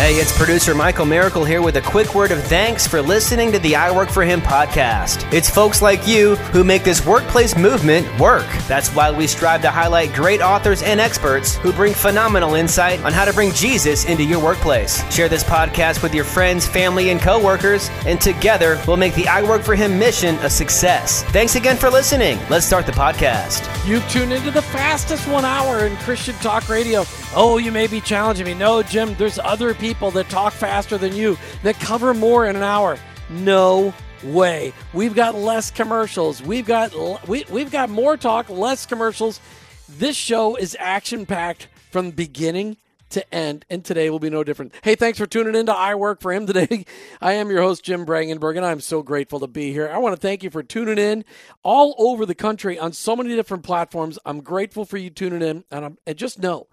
Hey, 0.00 0.14
it's 0.14 0.34
producer 0.34 0.74
Michael 0.74 1.04
Miracle 1.04 1.44
here 1.44 1.60
with 1.60 1.76
a 1.76 1.82
quick 1.82 2.14
word 2.14 2.30
of 2.30 2.42
thanks 2.44 2.86
for 2.86 3.02
listening 3.02 3.52
to 3.52 3.58
the 3.58 3.76
I 3.76 3.94
Work 3.94 4.08
for 4.08 4.24
Him 4.24 4.40
podcast. 4.40 5.30
It's 5.30 5.50
folks 5.50 5.82
like 5.82 6.08
you 6.08 6.36
who 6.36 6.64
make 6.64 6.84
this 6.84 7.04
workplace 7.04 7.54
movement 7.54 8.08
work. 8.18 8.46
That's 8.66 8.88
why 8.94 9.10
we 9.10 9.26
strive 9.26 9.60
to 9.60 9.70
highlight 9.70 10.14
great 10.14 10.40
authors 10.40 10.82
and 10.82 11.00
experts 11.00 11.56
who 11.56 11.70
bring 11.70 11.92
phenomenal 11.92 12.54
insight 12.54 13.04
on 13.04 13.12
how 13.12 13.26
to 13.26 13.32
bring 13.34 13.52
Jesus 13.52 14.06
into 14.06 14.24
your 14.24 14.42
workplace. 14.42 15.04
Share 15.14 15.28
this 15.28 15.44
podcast 15.44 16.02
with 16.02 16.14
your 16.14 16.24
friends, 16.24 16.66
family, 16.66 17.10
and 17.10 17.20
coworkers, 17.20 17.90
and 18.06 18.18
together 18.18 18.82
we'll 18.86 18.96
make 18.96 19.14
the 19.14 19.28
I 19.28 19.42
Work 19.42 19.62
for 19.62 19.74
Him 19.74 19.98
mission 19.98 20.34
a 20.36 20.48
success. 20.48 21.24
Thanks 21.24 21.56
again 21.56 21.76
for 21.76 21.90
listening. 21.90 22.38
Let's 22.48 22.64
start 22.64 22.86
the 22.86 22.92
podcast. 22.92 23.68
You've 23.86 24.08
tuned 24.08 24.32
into 24.32 24.50
the 24.50 24.62
fastest 24.62 25.28
one 25.28 25.44
hour 25.44 25.84
in 25.84 25.94
Christian 25.98 26.36
Talk 26.36 26.70
Radio. 26.70 27.04
Oh, 27.32 27.58
you 27.58 27.70
may 27.70 27.86
be 27.86 28.00
challenging 28.00 28.46
me. 28.46 28.54
No, 28.54 28.82
Jim, 28.82 29.14
there's 29.14 29.38
other 29.38 29.72
people 29.74 29.89
that 29.90 30.28
talk 30.28 30.52
faster 30.52 30.96
than 30.96 31.14
you, 31.14 31.36
that 31.62 31.78
cover 31.80 32.14
more 32.14 32.46
in 32.46 32.56
an 32.56 32.62
hour. 32.62 32.98
No 33.28 33.92
way. 34.22 34.72
We've 34.92 35.14
got 35.14 35.34
less 35.34 35.70
commercials. 35.70 36.42
We've 36.42 36.66
got 36.66 36.94
we, 37.28 37.44
we've 37.50 37.70
got 37.70 37.90
more 37.90 38.16
talk, 38.16 38.48
less 38.48 38.86
commercials. 38.86 39.40
This 39.88 40.16
show 40.16 40.56
is 40.56 40.76
action 40.78 41.26
packed 41.26 41.68
from 41.90 42.10
beginning 42.10 42.76
to 43.10 43.34
end, 43.34 43.64
and 43.68 43.84
today 43.84 44.08
will 44.08 44.20
be 44.20 44.30
no 44.30 44.44
different. 44.44 44.72
Hey, 44.82 44.94
thanks 44.94 45.18
for 45.18 45.26
tuning 45.26 45.56
in 45.56 45.66
to 45.66 45.74
I 45.74 45.96
Work 45.96 46.20
for 46.20 46.32
Him 46.32 46.46
today. 46.46 46.84
I 47.20 47.32
am 47.32 47.50
your 47.50 47.62
host, 47.62 47.84
Jim 47.84 48.06
Brangenberg, 48.06 48.56
and 48.56 48.64
I'm 48.64 48.80
so 48.80 49.02
grateful 49.02 49.40
to 49.40 49.48
be 49.48 49.72
here. 49.72 49.88
I 49.88 49.98
want 49.98 50.14
to 50.14 50.20
thank 50.20 50.44
you 50.44 50.50
for 50.50 50.62
tuning 50.62 50.98
in 50.98 51.24
all 51.64 51.94
over 51.98 52.24
the 52.24 52.36
country 52.36 52.78
on 52.78 52.92
so 52.92 53.16
many 53.16 53.34
different 53.34 53.64
platforms. 53.64 54.18
I'm 54.24 54.40
grateful 54.40 54.84
for 54.84 54.96
you 54.96 55.10
tuning 55.10 55.42
in, 55.42 55.64
and, 55.70 55.84
I'm, 55.84 55.98
and 56.06 56.16
just 56.16 56.38
know 56.38 56.68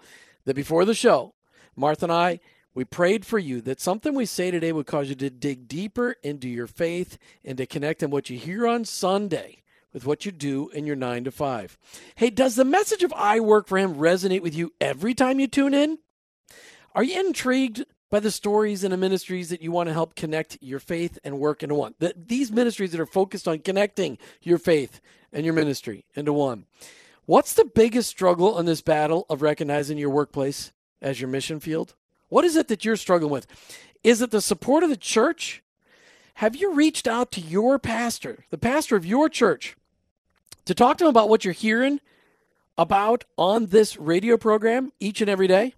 that 0.46 0.56
before 0.56 0.86
the 0.86 0.94
show, 0.94 1.34
Martha 1.76 2.06
and 2.06 2.12
I, 2.12 2.40
we 2.78 2.86
prayed 2.86 3.26
for 3.26 3.40
you 3.40 3.60
that 3.62 3.82
something 3.82 4.14
we 4.14 4.28
say 4.28 4.52
today 4.52 4.72
would 4.72 4.86
cause 4.86 5.10
you 5.10 5.16
to 5.16 5.32
dig 5.32 5.68
deeper 5.68 6.16
into 6.22 6.48
your 6.48 6.68
faith 6.68 7.18
and 7.44 7.58
to 7.58 7.66
connect 7.66 8.04
on 8.04 8.12
what 8.12 8.30
you 8.30 8.38
hear 8.38 8.68
on 8.68 8.86
Sunday 8.86 9.64
with 9.94 10.06
what 10.06 10.28
you 10.28 10.32
do 10.32 10.70
in 10.70 10.86
your 10.86 10.96
nine 10.96 11.24
to 11.24 11.32
five. 11.32 11.76
Hey, 12.18 12.30
does 12.30 12.56
the 12.56 12.64
message 12.64 13.02
of 13.02 13.12
I 13.14 13.40
work 13.40 13.68
for 13.68 13.80
him 13.80 13.96
resonate 13.96 14.44
with 14.44 14.54
you 14.54 14.74
every 14.80 15.16
time 15.16 15.40
you 15.40 15.48
tune 15.48 15.74
in? 15.74 15.98
Are 16.94 17.04
you 17.04 17.20
intrigued 17.20 17.84
by 18.12 18.20
the 18.20 18.30
stories 18.30 18.84
and 18.84 18.94
the 18.94 18.98
ministries 18.98 19.50
that 19.50 19.64
you 19.64 19.72
want 19.72 19.88
to 19.88 19.94
help 19.94 20.14
connect 20.14 20.60
your 20.62 20.80
faith 20.80 21.18
and 21.24 21.40
work 21.40 21.64
into 21.64 21.74
one? 21.74 21.96
The, 21.98 22.14
these 22.16 22.52
ministries 22.52 22.92
that 22.92 23.02
are 23.02 23.08
focused 23.08 23.48
on 23.48 23.58
connecting 23.58 24.20
your 24.44 24.60
faith 24.60 25.02
and 25.34 25.44
your 25.44 25.56
ministry 25.56 26.06
into 26.14 26.32
one. 26.32 26.68
What's 27.26 27.56
the 27.56 27.66
biggest 27.66 28.08
struggle 28.08 28.60
in 28.60 28.68
this 28.68 28.82
battle 28.82 29.26
of 29.32 29.42
recognizing 29.42 29.98
your 29.98 30.12
workplace 30.12 30.74
as 31.02 31.20
your 31.20 31.28
mission 31.32 31.60
field? 31.60 31.96
What 32.30 32.46
is 32.46 32.56
it 32.56 32.68
that 32.68 32.86
you're 32.86 32.96
struggling 32.96 33.32
with? 33.32 33.48
Is 34.04 34.22
it 34.22 34.32
the 34.32 34.42
support 34.42 34.84
of 34.84 34.90
the 34.90 34.98
church? 34.98 35.64
Have 36.36 36.56
you 36.56 36.74
reached 36.74 37.08
out 37.08 37.32
to 37.32 37.42
your 37.42 37.80
pastor, 37.80 38.46
the 38.50 38.58
pastor 38.58 38.96
of 38.96 39.06
your 39.06 39.28
church, 39.28 39.76
to 40.66 40.76
talk 40.76 40.98
to 40.98 41.06
him 41.06 41.10
about 41.10 41.30
what 41.30 41.44
you're 41.44 41.54
hearing 41.54 42.00
about 42.78 43.24
on 43.38 43.68
this 43.68 43.98
radio 43.98 44.38
program 44.38 44.92
each 45.00 45.22
and 45.22 45.30
every 45.30 45.48
day? 45.48 45.74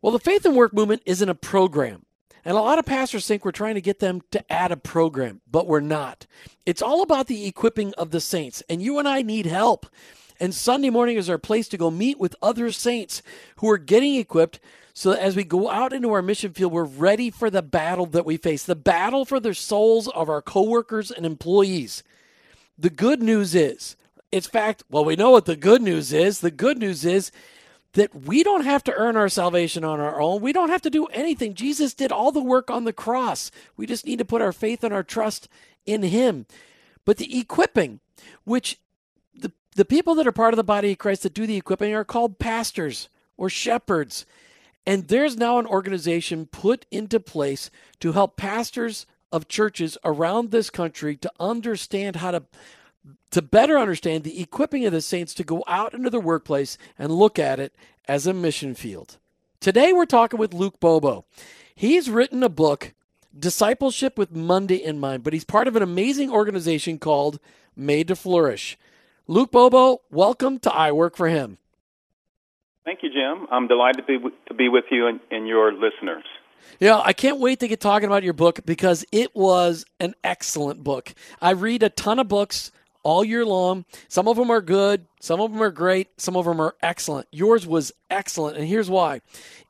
Well, 0.00 0.12
the 0.12 0.20
Faith 0.20 0.44
and 0.44 0.54
Work 0.54 0.72
movement 0.72 1.02
isn't 1.06 1.28
a 1.28 1.34
program. 1.34 2.06
And 2.44 2.56
a 2.56 2.60
lot 2.60 2.78
of 2.78 2.86
pastors 2.86 3.26
think 3.26 3.44
we're 3.44 3.50
trying 3.50 3.74
to 3.74 3.80
get 3.80 3.98
them 3.98 4.22
to 4.30 4.52
add 4.52 4.70
a 4.70 4.76
program, 4.76 5.40
but 5.50 5.66
we're 5.66 5.80
not. 5.80 6.28
It's 6.64 6.80
all 6.80 7.02
about 7.02 7.26
the 7.26 7.44
equipping 7.44 7.92
of 7.94 8.12
the 8.12 8.20
saints, 8.20 8.62
and 8.70 8.80
you 8.80 9.00
and 9.00 9.08
I 9.08 9.22
need 9.22 9.46
help. 9.46 9.86
And 10.38 10.54
Sunday 10.54 10.90
morning 10.90 11.16
is 11.16 11.28
our 11.28 11.38
place 11.38 11.66
to 11.68 11.76
go 11.76 11.90
meet 11.90 12.20
with 12.20 12.36
other 12.40 12.70
saints 12.70 13.20
who 13.56 13.68
are 13.68 13.78
getting 13.78 14.14
equipped 14.14 14.60
so 14.98 15.10
that 15.10 15.22
as 15.22 15.36
we 15.36 15.44
go 15.44 15.68
out 15.68 15.92
into 15.92 16.10
our 16.10 16.22
mission 16.22 16.54
field, 16.54 16.72
we're 16.72 16.84
ready 16.84 17.28
for 17.30 17.50
the 17.50 17.60
battle 17.60 18.06
that 18.06 18.24
we 18.24 18.38
face 18.38 18.64
the 18.64 18.74
battle 18.74 19.26
for 19.26 19.38
the 19.38 19.52
souls 19.52 20.08
of 20.08 20.30
our 20.30 20.40
coworkers 20.40 21.10
and 21.10 21.26
employees. 21.26 22.02
The 22.78 22.88
good 22.88 23.22
news 23.22 23.54
is, 23.54 23.94
it's 24.32 24.46
fact, 24.46 24.84
well, 24.88 25.04
we 25.04 25.14
know 25.14 25.32
what 25.32 25.44
the 25.44 25.54
good 25.54 25.82
news 25.82 26.14
is. 26.14 26.40
The 26.40 26.50
good 26.50 26.78
news 26.78 27.04
is 27.04 27.30
that 27.92 28.14
we 28.14 28.42
don't 28.42 28.64
have 28.64 28.82
to 28.84 28.94
earn 28.94 29.18
our 29.18 29.28
salvation 29.28 29.84
on 29.84 30.00
our 30.00 30.18
own. 30.18 30.40
We 30.40 30.54
don't 30.54 30.70
have 30.70 30.80
to 30.82 30.90
do 30.90 31.04
anything. 31.06 31.52
Jesus 31.52 31.92
did 31.92 32.10
all 32.10 32.32
the 32.32 32.40
work 32.40 32.70
on 32.70 32.84
the 32.84 32.92
cross. 32.94 33.50
We 33.76 33.84
just 33.84 34.06
need 34.06 34.18
to 34.20 34.24
put 34.24 34.40
our 34.40 34.52
faith 34.52 34.82
and 34.82 34.94
our 34.94 35.02
trust 35.02 35.46
in 35.84 36.04
Him. 36.04 36.46
But 37.04 37.18
the 37.18 37.38
equipping, 37.38 38.00
which 38.44 38.80
the, 39.34 39.52
the 39.74 39.84
people 39.84 40.14
that 40.14 40.26
are 40.26 40.32
part 40.32 40.54
of 40.54 40.56
the 40.56 40.64
body 40.64 40.92
of 40.92 40.98
Christ 40.98 41.22
that 41.24 41.34
do 41.34 41.46
the 41.46 41.58
equipping 41.58 41.94
are 41.94 42.02
called 42.02 42.38
pastors 42.38 43.10
or 43.36 43.50
shepherds. 43.50 44.24
And 44.86 45.08
there's 45.08 45.36
now 45.36 45.58
an 45.58 45.66
organization 45.66 46.46
put 46.46 46.86
into 46.90 47.18
place 47.18 47.70
to 48.00 48.12
help 48.12 48.36
pastors 48.36 49.06
of 49.32 49.48
churches 49.48 49.98
around 50.04 50.50
this 50.50 50.70
country 50.70 51.16
to 51.16 51.32
understand 51.40 52.16
how 52.16 52.30
to 52.30 52.44
to 53.30 53.42
better 53.42 53.78
understand 53.78 54.24
the 54.24 54.40
equipping 54.40 54.84
of 54.86 54.92
the 54.92 55.00
saints 55.00 55.34
to 55.34 55.44
go 55.44 55.62
out 55.66 55.94
into 55.94 56.10
the 56.10 56.20
workplace 56.20 56.78
and 56.98 57.12
look 57.12 57.38
at 57.38 57.60
it 57.60 57.74
as 58.08 58.26
a 58.26 58.32
mission 58.32 58.74
field. 58.74 59.18
Today 59.60 59.92
we're 59.92 60.06
talking 60.06 60.38
with 60.38 60.54
Luke 60.54 60.80
Bobo. 60.80 61.24
He's 61.74 62.08
written 62.08 62.42
a 62.42 62.48
book, 62.48 62.94
Discipleship 63.38 64.16
with 64.16 64.34
Monday 64.34 64.76
in 64.76 64.98
Mind, 64.98 65.22
but 65.22 65.32
he's 65.32 65.44
part 65.44 65.68
of 65.68 65.76
an 65.76 65.82
amazing 65.82 66.30
organization 66.30 66.98
called 66.98 67.38
Made 67.76 68.08
to 68.08 68.16
Flourish. 68.16 68.78
Luke 69.26 69.50
Bobo, 69.50 70.00
welcome 70.10 70.58
to 70.60 70.72
I 70.72 70.92
Work 70.92 71.16
for 71.16 71.28
Him. 71.28 71.58
Thank 72.86 73.02
you, 73.02 73.10
Jim. 73.10 73.48
I'm 73.50 73.66
delighted 73.66 74.06
to 74.06 74.20
be, 74.20 74.36
to 74.46 74.54
be 74.54 74.68
with 74.68 74.84
you 74.92 75.08
and, 75.08 75.18
and 75.32 75.48
your 75.48 75.72
listeners. 75.72 76.22
Yeah, 76.78 77.02
I 77.04 77.12
can't 77.12 77.40
wait 77.40 77.58
to 77.60 77.68
get 77.68 77.80
talking 77.80 78.06
about 78.06 78.22
your 78.22 78.32
book 78.32 78.60
because 78.64 79.04
it 79.10 79.34
was 79.34 79.84
an 79.98 80.14
excellent 80.22 80.84
book. 80.84 81.12
I 81.42 81.50
read 81.50 81.82
a 81.82 81.88
ton 81.88 82.20
of 82.20 82.28
books 82.28 82.70
all 83.06 83.24
year 83.24 83.46
long. 83.46 83.84
Some 84.08 84.26
of 84.26 84.36
them 84.36 84.50
are 84.50 84.60
good, 84.60 85.06
some 85.20 85.40
of 85.40 85.52
them 85.52 85.62
are 85.62 85.70
great, 85.70 86.08
some 86.20 86.36
of 86.36 86.44
them 86.44 86.60
are 86.60 86.74
excellent. 86.82 87.28
Yours 87.30 87.64
was 87.64 87.92
excellent, 88.10 88.56
and 88.56 88.66
here's 88.66 88.90
why. 88.90 89.20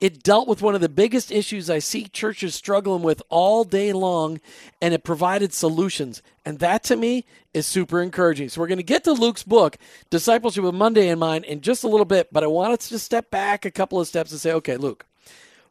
It 0.01 0.23
dealt 0.23 0.49
with 0.49 0.63
one 0.63 0.75
of 0.75 0.81
the 0.81 0.89
biggest 0.89 1.31
issues 1.31 1.69
I 1.69 1.81
see 1.81 2.05
churches 2.05 2.55
struggling 2.55 3.03
with 3.03 3.23
all 3.29 3.65
day 3.65 3.93
long, 3.93 4.41
and 4.81 4.95
it 4.95 5.05
provided 5.05 5.53
solutions. 5.53 6.23
And 6.47 6.61
that 6.61 6.83
to 6.85 6.97
me 6.97 7.27
is 7.53 7.67
super 7.67 8.01
encouraging. 8.01 8.49
So 8.49 8.63
we're 8.63 8.69
going 8.69 8.79
to 8.79 8.83
get 8.83 9.05
to 9.05 9.13
Luke's 9.13 9.43
book, 9.43 9.77
Discipleship 10.09 10.65
with 10.65 10.75
Monday 10.75 11.09
in 11.09 11.19
mind, 11.19 11.45
in 11.45 11.61
just 11.61 11.85
a 11.85 11.89
little 11.89 12.07
bit, 12.07 12.33
but 12.33 12.43
I 12.43 12.47
wanted 12.47 12.81
to 12.81 12.99
step 12.99 13.31
back 13.31 13.67
a 13.67 13.71
couple 13.71 14.01
of 14.01 14.09
steps 14.09 14.31
and 14.33 14.41
say, 14.41 14.53
okay, 14.53 14.79
Luke, 14.79 15.05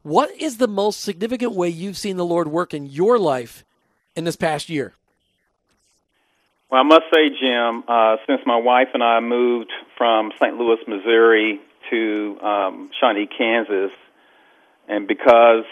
what 0.03 0.29
is 0.39 0.57
the 0.57 0.67
most 0.67 1.01
significant 1.01 1.53
way 1.53 1.69
you've 1.69 1.97
seen 1.97 2.17
the 2.17 2.25
Lord 2.25 2.47
work 2.47 2.75
in 2.75 2.85
your 2.85 3.17
life 3.17 3.65
in 4.15 4.23
this 4.23 4.35
past 4.35 4.69
year? 4.69 4.93
Well, 6.69 6.81
I 6.81 6.83
must 6.83 7.03
say, 7.13 7.29
Jim, 7.29 7.83
uh, 7.87 8.17
since 8.25 8.41
my 8.45 8.57
wife 8.57 8.87
and 8.95 9.03
I 9.03 9.19
moved 9.19 9.71
from 9.97 10.31
St. 10.41 10.57
Louis, 10.57 10.79
Missouri 10.87 11.61
to 11.91 12.37
um, 12.41 12.89
Shawnee, 12.99 13.27
Kansas, 13.27 13.91
and 14.87 15.07
because 15.07 15.65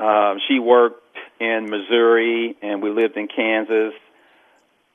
uh, 0.00 0.34
she 0.48 0.58
worked 0.58 1.16
in 1.38 1.70
Missouri 1.70 2.56
and 2.60 2.82
we 2.82 2.90
lived 2.90 3.16
in 3.16 3.28
Kansas, 3.28 3.94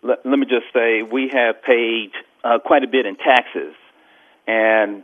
let, 0.03 0.25
let 0.25 0.37
me 0.37 0.45
just 0.47 0.65
say 0.73 1.01
we 1.01 1.29
have 1.31 1.63
paid 1.63 2.11
uh, 2.43 2.59
quite 2.59 2.83
a 2.83 2.87
bit 2.87 3.05
in 3.05 3.15
taxes, 3.15 3.73
and 4.47 5.01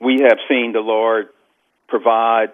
we 0.00 0.22
have 0.22 0.38
seen 0.48 0.72
the 0.72 0.80
Lord 0.80 1.28
provide 1.86 2.52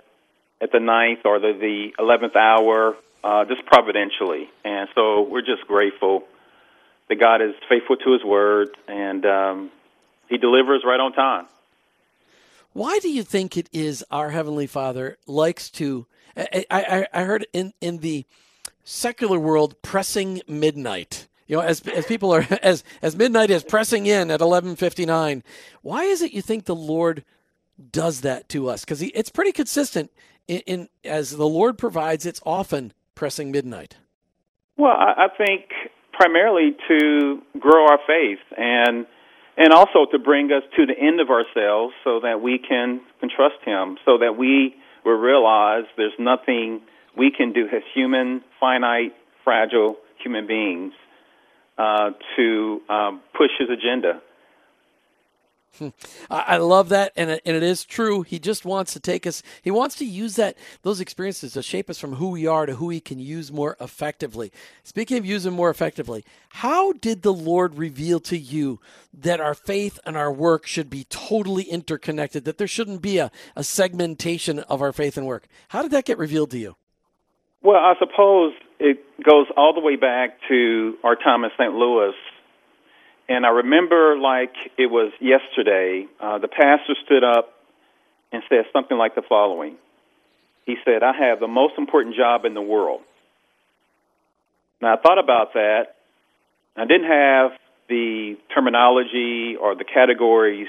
at 0.60 0.72
the 0.72 0.80
ninth 0.80 1.20
or 1.24 1.38
the, 1.38 1.92
eleventh 2.00 2.34
hour, 2.34 2.96
uh, 3.22 3.44
just 3.44 3.64
providentially, 3.66 4.50
and 4.64 4.88
so 4.96 5.22
we're 5.22 5.40
just 5.40 5.68
grateful 5.68 6.24
that 7.14 7.20
God 7.20 7.42
is 7.42 7.54
faithful 7.68 7.96
to 7.96 8.12
His 8.12 8.24
word 8.24 8.68
and 8.88 9.24
um, 9.24 9.70
He 10.28 10.38
delivers 10.38 10.82
right 10.84 11.00
on 11.00 11.12
time. 11.12 11.46
Why 12.72 12.98
do 12.98 13.08
you 13.08 13.22
think 13.22 13.56
it 13.56 13.68
is 13.72 14.04
our 14.10 14.30
Heavenly 14.30 14.66
Father 14.66 15.16
likes 15.26 15.70
to? 15.70 16.06
I, 16.36 16.64
I, 16.70 17.06
I 17.12 17.22
heard 17.22 17.46
in, 17.52 17.72
in 17.80 17.98
the 17.98 18.24
secular 18.82 19.38
world 19.38 19.80
pressing 19.82 20.42
midnight. 20.48 21.28
You 21.46 21.56
know, 21.56 21.62
as 21.62 21.80
as 21.82 22.06
people 22.06 22.34
are 22.34 22.46
as 22.62 22.82
as 23.02 23.16
midnight 23.16 23.50
is 23.50 23.62
pressing 23.62 24.06
in 24.06 24.30
at 24.30 24.40
eleven 24.40 24.76
fifty 24.76 25.06
nine. 25.06 25.44
Why 25.82 26.04
is 26.04 26.22
it 26.22 26.32
you 26.32 26.42
think 26.42 26.64
the 26.64 26.74
Lord 26.74 27.24
does 27.92 28.22
that 28.22 28.48
to 28.50 28.68
us? 28.68 28.80
Because 28.80 29.02
it's 29.02 29.30
pretty 29.30 29.52
consistent 29.52 30.10
in, 30.48 30.60
in, 30.60 30.88
as 31.04 31.30
the 31.30 31.46
Lord 31.46 31.78
provides. 31.78 32.26
It's 32.26 32.40
often 32.44 32.92
pressing 33.14 33.52
midnight. 33.52 33.96
Well, 34.76 34.92
I, 34.92 35.26
I 35.26 35.28
think 35.28 35.70
primarily 36.16 36.76
to 36.88 37.42
grow 37.58 37.86
our 37.88 37.98
faith 38.06 38.38
and 38.56 39.06
and 39.56 39.72
also 39.72 40.06
to 40.10 40.18
bring 40.18 40.50
us 40.50 40.64
to 40.76 40.84
the 40.84 40.98
end 40.98 41.20
of 41.20 41.30
ourselves 41.30 41.94
so 42.02 42.18
that 42.20 42.40
we 42.42 42.58
can, 42.58 43.00
trust 43.36 43.54
him 43.64 43.96
so 44.04 44.18
that 44.18 44.36
we 44.36 44.74
will 45.04 45.16
realize 45.16 45.84
there's 45.96 46.12
nothing 46.18 46.82
we 47.16 47.30
can 47.30 47.52
do 47.54 47.66
as 47.66 47.82
human 47.94 48.42
finite 48.60 49.14
fragile 49.42 49.96
human 50.22 50.46
beings 50.46 50.92
uh, 51.78 52.10
to 52.36 52.80
um, 52.90 53.22
push 53.32 53.50
his 53.58 53.70
agenda 53.70 54.20
I 56.30 56.56
love 56.58 56.88
that, 56.90 57.12
and 57.16 57.30
it, 57.30 57.42
and 57.44 57.56
it 57.56 57.62
is 57.62 57.84
true. 57.84 58.22
He 58.22 58.38
just 58.38 58.64
wants 58.64 58.92
to 58.92 59.00
take 59.00 59.26
us. 59.26 59.42
He 59.62 59.70
wants 59.70 59.96
to 59.96 60.04
use 60.04 60.36
that 60.36 60.56
those 60.82 61.00
experiences 61.00 61.52
to 61.54 61.62
shape 61.62 61.90
us 61.90 61.98
from 61.98 62.14
who 62.14 62.30
we 62.30 62.46
are 62.46 62.66
to 62.66 62.76
who 62.76 62.90
he 62.90 63.00
can 63.00 63.18
use 63.18 63.52
more 63.52 63.76
effectively. 63.80 64.52
Speaking 64.82 65.18
of 65.18 65.26
using 65.26 65.52
more 65.52 65.70
effectively, 65.70 66.24
how 66.50 66.92
did 66.92 67.22
the 67.22 67.32
Lord 67.32 67.76
reveal 67.76 68.20
to 68.20 68.38
you 68.38 68.80
that 69.12 69.40
our 69.40 69.54
faith 69.54 69.98
and 70.04 70.16
our 70.16 70.32
work 70.32 70.66
should 70.66 70.90
be 70.90 71.04
totally 71.04 71.64
interconnected? 71.64 72.44
That 72.44 72.58
there 72.58 72.68
shouldn't 72.68 73.02
be 73.02 73.18
a, 73.18 73.30
a 73.56 73.64
segmentation 73.64 74.60
of 74.60 74.82
our 74.82 74.92
faith 74.92 75.16
and 75.16 75.26
work. 75.26 75.46
How 75.68 75.82
did 75.82 75.90
that 75.90 76.04
get 76.04 76.18
revealed 76.18 76.50
to 76.52 76.58
you? 76.58 76.76
Well, 77.62 77.76
I 77.76 77.94
suppose 77.98 78.52
it 78.78 78.98
goes 79.22 79.46
all 79.56 79.72
the 79.72 79.80
way 79.80 79.96
back 79.96 80.38
to 80.48 80.94
our 81.02 81.16
time 81.16 81.44
in 81.44 81.50
St. 81.56 81.72
Louis 81.72 82.12
and 83.28 83.46
I 83.46 83.50
remember 83.50 84.16
like 84.18 84.54
it 84.76 84.86
was 84.86 85.12
yesterday, 85.20 86.06
uh, 86.20 86.38
the 86.38 86.48
pastor 86.48 86.94
stood 87.04 87.24
up 87.24 87.54
and 88.32 88.42
said 88.48 88.64
something 88.72 88.96
like 88.96 89.14
the 89.14 89.22
following. 89.28 89.76
He 90.66 90.76
said, 90.84 91.02
I 91.02 91.12
have 91.28 91.40
the 91.40 91.48
most 91.48 91.74
important 91.78 92.16
job 92.16 92.44
in 92.44 92.54
the 92.54 92.62
world. 92.62 93.00
Now, 94.80 94.94
I 94.94 95.00
thought 95.00 95.18
about 95.18 95.54
that. 95.54 95.96
I 96.76 96.84
didn't 96.84 97.08
have 97.08 97.52
the 97.88 98.36
terminology 98.54 99.56
or 99.60 99.74
the 99.74 99.84
categories 99.84 100.68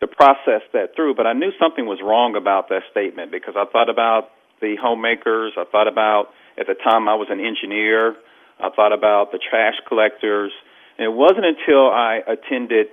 to 0.00 0.06
process 0.06 0.62
that 0.72 0.96
through, 0.96 1.14
but 1.14 1.26
I 1.26 1.34
knew 1.34 1.50
something 1.60 1.86
was 1.86 2.00
wrong 2.02 2.36
about 2.36 2.68
that 2.70 2.82
statement 2.90 3.30
because 3.30 3.54
I 3.56 3.64
thought 3.70 3.90
about 3.90 4.30
the 4.60 4.76
homemakers. 4.80 5.52
I 5.56 5.64
thought 5.70 5.88
about, 5.88 6.28
at 6.58 6.66
the 6.66 6.74
time, 6.74 7.08
I 7.08 7.14
was 7.14 7.28
an 7.30 7.40
engineer. 7.40 8.16
I 8.58 8.70
thought 8.74 8.92
about 8.92 9.32
the 9.32 9.38
trash 9.38 9.74
collectors. 9.88 10.52
And 11.00 11.06
it 11.06 11.16
wasn't 11.16 11.46
until 11.46 11.88
I 11.88 12.20
attended 12.26 12.88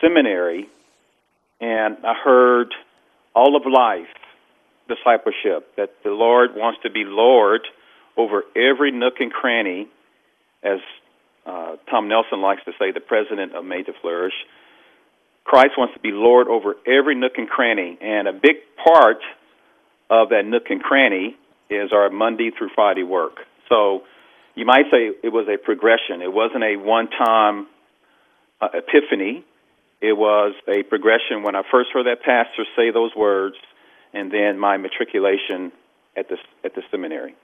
seminary 0.00 0.66
and 1.60 1.98
I 2.06 2.14
heard 2.14 2.68
all 3.36 3.54
of 3.54 3.64
life 3.70 4.08
discipleship 4.88 5.76
that 5.76 5.90
the 6.04 6.10
Lord 6.10 6.52
wants 6.56 6.80
to 6.84 6.90
be 6.90 7.04
Lord 7.04 7.60
over 8.16 8.44
every 8.56 8.92
nook 8.92 9.20
and 9.20 9.30
cranny, 9.30 9.88
as 10.62 10.78
uh, 11.44 11.76
Tom 11.90 12.08
Nelson 12.08 12.40
likes 12.40 12.64
to 12.64 12.72
say, 12.78 12.92
the 12.92 13.00
president 13.00 13.54
of 13.54 13.62
Made 13.66 13.84
to 13.86 13.92
Flourish. 14.00 14.32
Christ 15.44 15.72
wants 15.76 15.92
to 15.92 16.00
be 16.00 16.12
Lord 16.12 16.48
over 16.48 16.76
every 16.86 17.14
nook 17.14 17.32
and 17.36 17.46
cranny, 17.46 17.98
and 18.00 18.26
a 18.26 18.32
big 18.32 18.56
part 18.82 19.18
of 20.08 20.30
that 20.30 20.46
nook 20.46 20.70
and 20.70 20.82
cranny 20.82 21.36
is 21.68 21.92
our 21.92 22.08
Monday 22.08 22.50
through 22.56 22.70
Friday 22.74 23.02
work. 23.02 23.36
So 23.68 24.04
you 24.54 24.66
might 24.66 24.84
say 24.90 25.10
it 25.22 25.32
was 25.32 25.46
a 25.48 25.56
progression. 25.56 26.22
It 26.22 26.32
wasn't 26.32 26.64
a 26.64 26.76
one 26.76 27.08
time 27.08 27.66
uh, 28.60 28.68
epiphany. 28.74 29.44
It 30.00 30.16
was 30.16 30.54
a 30.68 30.82
progression 30.82 31.42
when 31.42 31.54
I 31.54 31.62
first 31.70 31.90
heard 31.92 32.06
that 32.06 32.22
pastor 32.22 32.64
say 32.76 32.90
those 32.90 33.14
words, 33.16 33.56
and 34.12 34.32
then 34.32 34.58
my 34.58 34.76
matriculation 34.76 35.72
at 36.16 36.28
the, 36.28 36.36
at 36.64 36.74
the 36.74 36.82
seminary. 36.90 37.34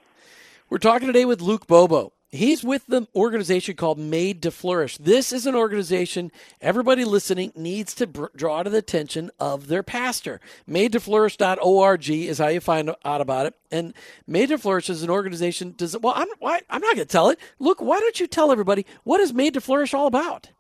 We're 0.69 0.79
talking 0.79 1.07
today 1.07 1.25
with 1.25 1.41
Luke 1.41 1.67
Bobo. 1.67 2.13
He's 2.31 2.63
with 2.63 2.85
the 2.87 3.07
organization 3.17 3.75
called 3.77 3.99
Made 3.99 4.43
to 4.43 4.51
Flourish. 4.51 4.99
This 4.99 5.33
is 5.33 5.47
an 5.47 5.55
organization 5.55 6.31
everybody 6.61 7.07
listening 7.07 7.53
needs 7.57 7.95
to 7.95 8.07
br- 8.07 8.27
draw 8.37 8.63
to 8.63 8.69
the 8.69 8.79
attention 8.79 9.31
of 9.41 9.69
their 9.69 9.83
pastor. 9.83 10.39
Made 10.67 10.93
to 10.93 11.01
Flourish.org 11.01 12.11
is 12.11 12.39
how 12.39 12.49
you 12.49 12.61
find 12.61 12.95
out 13.03 13.23
about 13.23 13.47
it. 13.47 13.55
And 13.71 13.95
Made 14.27 14.51
to 14.51 14.59
Flourish 14.59 14.91
is 14.91 15.03
an 15.03 15.09
organization. 15.09 15.73
Does 15.79 15.97
well, 15.97 16.13
I'm 16.17 16.29
why, 16.39 16.61
I'm 16.69 16.83
not 16.83 16.97
going 16.97 17.07
to 17.07 17.13
tell 17.13 17.31
it. 17.31 17.39
Luke, 17.59 17.81
why 17.81 17.99
don't 17.99 18.21
you 18.21 18.27
tell 18.27 18.53
everybody 18.53 18.85
what 19.05 19.21
is 19.21 19.33
Made 19.33 19.55
to 19.55 19.63
Flourish 19.63 19.95
all 19.95 20.07
about? 20.07 20.51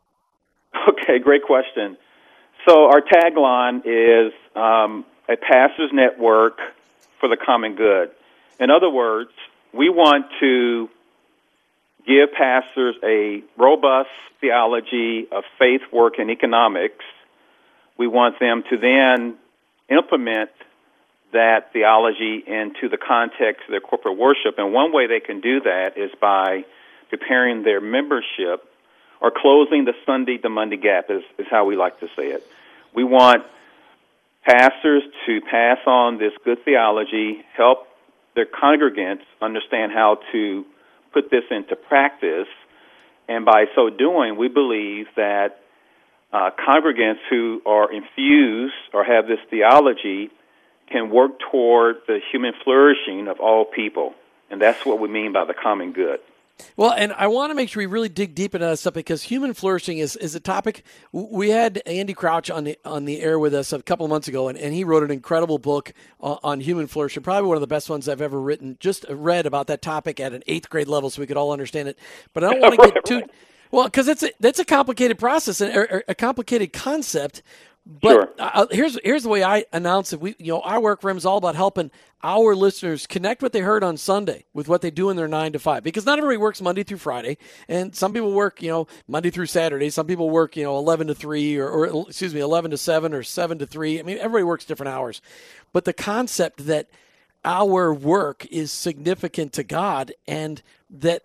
Okay, 0.89 1.19
great 1.19 1.43
question. 1.43 1.99
So 2.67 2.85
our 2.87 3.03
tagline 3.03 3.81
is 3.85 4.33
um, 4.57 5.05
a 5.29 5.37
pastor's 5.37 5.91
network 5.93 6.59
for 7.21 7.29
the 7.29 7.37
common 7.37 7.75
good. 7.75 8.11
In 8.59 8.71
other 8.71 8.89
words, 8.89 9.31
we 9.75 9.91
want 9.91 10.27
to 10.41 10.89
give 12.09 12.33
pastors 12.33 12.97
a 13.05 13.43
robust 13.59 14.09
theology 14.41 15.29
of 15.31 15.45
faith, 15.59 15.83
work, 15.93 16.15
and 16.19 16.31
economics. 16.31 17.05
We 17.99 18.07
want 18.07 18.41
them 18.41 18.65
to 18.71 18.79
then 18.79 19.37
implement 19.91 20.51
that 21.33 21.73
theology 21.75 22.43
into 22.47 22.89
the 22.89 22.97
context 22.97 23.65
of 23.67 23.73
their 23.73 23.81
corporate 23.81 24.17
worship. 24.17 24.55
And 24.57 24.73
one 24.73 24.93
way 24.93 25.07
they 25.07 25.21
can 25.21 25.41
do 25.41 25.61
that 25.61 25.99
is 25.99 26.11
by 26.21 26.65
preparing 27.11 27.63
their 27.63 27.81
membership 27.81 28.65
or 29.21 29.31
closing 29.31 29.85
the 29.85 29.93
Sunday 30.07 30.39
to 30.39 30.49
Monday 30.49 30.77
gap, 30.77 31.11
is, 31.11 31.23
is 31.39 31.47
how 31.51 31.67
we 31.67 31.77
like 31.77 32.01
to 32.01 32.07
say 32.17 32.29
it. 32.29 32.43
We 32.95 33.05
want 33.05 33.45
pastors 34.47 35.03
to 35.27 35.41
pass 35.43 35.79
on 35.87 36.19
this 36.19 36.33
good 36.45 36.65
theology, 36.65 37.45
help 37.55 37.87
their 38.35 38.47
congregants 38.47 39.25
understand 39.43 39.93
how 39.93 40.21
to 40.33 40.65
put 41.13 41.31
this 41.31 41.45
into 41.51 41.77
practice. 41.77 42.49
And 43.29 43.45
by 43.45 43.67
so 43.75 43.91
doing, 43.91 44.37
we 44.37 44.49
believe 44.49 45.07
that 45.17 45.61
uh, 46.33 46.51
congregants 46.69 47.21
who 47.31 47.63
are 47.67 47.93
infused 47.93 48.75
or 48.93 49.05
have 49.05 49.27
this 49.27 49.39
theology 49.51 50.31
can 50.91 51.11
work 51.11 51.33
toward 51.51 51.97
the 52.07 52.21
human 52.33 52.53
flourishing 52.65 53.29
of 53.29 53.41
all 53.41 53.65
people. 53.65 54.15
And 54.51 54.61
that's 54.61 54.85
what 54.87 54.99
we 54.99 55.09
mean 55.09 55.33
by 55.33 55.45
the 55.45 55.55
common 55.55 55.93
good. 55.93 56.21
Well, 56.77 56.93
and 56.93 57.13
I 57.13 57.29
want 57.29 57.51
to 57.51 57.55
make 57.55 57.69
sure 57.69 57.81
we 57.81 57.87
really 57.87 58.09
dig 58.09 58.35
deep 58.35 58.55
into 58.55 58.67
that 58.67 58.79
stuff 58.79 58.95
because 58.95 59.23
human 59.23 59.55
flourishing 59.55 59.99
is, 59.99 60.17
is 60.17 60.35
a 60.35 60.41
topic. 60.41 60.85
We 61.13 61.51
had 61.51 61.83
Andy 61.87 62.15
Crouch 62.15 62.51
on 62.51 62.65
the 62.65 62.79
on 62.85 63.05
the 63.05 63.21
air 63.21 63.39
with 63.39 63.55
us 63.55 63.73
a 63.73 63.83
couple 63.83 64.05
of 64.05 64.11
months 64.11 64.29
ago, 64.29 64.49
and, 64.49 64.59
and 64.59 64.75
he 64.75 64.85
wrote 64.85 65.03
an 65.03 65.11
incredible 65.11 65.59
book 65.59 65.93
on, 66.21 66.39
on 66.43 66.61
human 66.61 66.87
flourishing, 66.87 67.23
probably 67.23 67.49
one 67.49 67.57
of 67.57 67.61
the 67.61 67.67
best 67.67 67.89
ones 67.89 68.09
I've 68.09 68.21
ever 68.21 68.41
written. 68.41 68.77
Just 68.81 69.05
read 69.09 69.47
about 69.47 69.69
that 69.69 69.83
topic 69.83 70.21
at 70.21 70.33
an 70.33 70.43
eighth 70.47 70.69
grade 70.69 70.89
level, 70.89 71.11
so 71.11 71.21
we 71.21 71.27
could 71.27 71.37
all 71.37 71.53
understand 71.53 71.89
it. 71.89 71.99
But 72.33 72.45
I 72.45 72.51
don't 72.51 72.61
want 72.79 72.81
to 72.81 72.91
get 72.93 73.05
too 73.05 73.23
well 73.71 73.85
because 73.85 74.09
it's 74.09 74.23
a, 74.23 74.31
that's 74.41 74.59
a 74.59 74.65
complicated 74.65 75.19
process 75.19 75.61
and 75.61 75.75
a, 75.75 75.79
er, 75.79 75.89
er, 75.93 76.05
a 76.09 76.15
complicated 76.15 76.73
concept. 76.73 77.43
But 77.91 78.11
sure. 78.11 78.35
uh, 78.39 78.67
here's 78.71 78.99
here's 79.03 79.23
the 79.23 79.31
way 79.31 79.43
I 79.43 79.65
announce 79.73 80.13
it. 80.13 80.21
We 80.21 80.37
you 80.39 80.53
know 80.53 80.61
our 80.61 80.79
work 80.79 81.03
is 81.03 81.25
all 81.25 81.39
about 81.39 81.55
helping 81.55 81.91
our 82.23 82.55
listeners 82.55 83.07
connect 83.07 83.41
what 83.43 83.55
they 83.55 83.61
heard 83.61 83.83
on 83.83 83.97
Sunday 83.97 84.45
with 84.53 84.69
what 84.69 84.83
they 84.83 84.91
do 84.91 85.09
in 85.09 85.17
their 85.17 85.27
nine 85.27 85.53
to 85.53 85.59
five. 85.59 85.85
Because 85.85 86.05
not 86.05 86.19
everybody 86.19 86.37
works 86.37 86.61
Monday 86.61 86.83
through 86.83 86.99
Friday, 86.99 87.39
and 87.67 87.97
some 87.97 88.13
people 88.13 88.33
work 88.33 88.61
you 88.61 88.69
know 88.69 88.89
Monday 89.07 89.31
through 89.31 89.47
Saturday. 89.47 89.89
Some 89.89 90.07
people 90.07 90.29
work 90.29 90.55
you 90.55 90.65
know 90.65 90.77
eleven 90.77 91.07
to 91.07 91.15
three 91.15 91.57
or, 91.57 91.67
or 91.67 92.09
excuse 92.09 92.35
me 92.35 92.41
eleven 92.41 92.71
to 92.73 92.77
seven 92.77 93.15
or 93.15 93.23
seven 93.23 93.59
to 93.59 93.67
three. 93.67 93.99
I 93.99 94.03
mean 94.03 94.19
everybody 94.19 94.45
works 94.45 94.67
different 94.67 94.93
hours, 94.93 95.23
but 95.73 95.87
the 95.87 95.95
concept 95.95 96.67
that 96.67 96.91
our 97.43 97.95
work 97.95 98.45
is 98.51 98.71
significant 98.71 99.55
to 99.55 99.63
God 99.63 100.13
and 100.27 100.61
that 100.91 101.23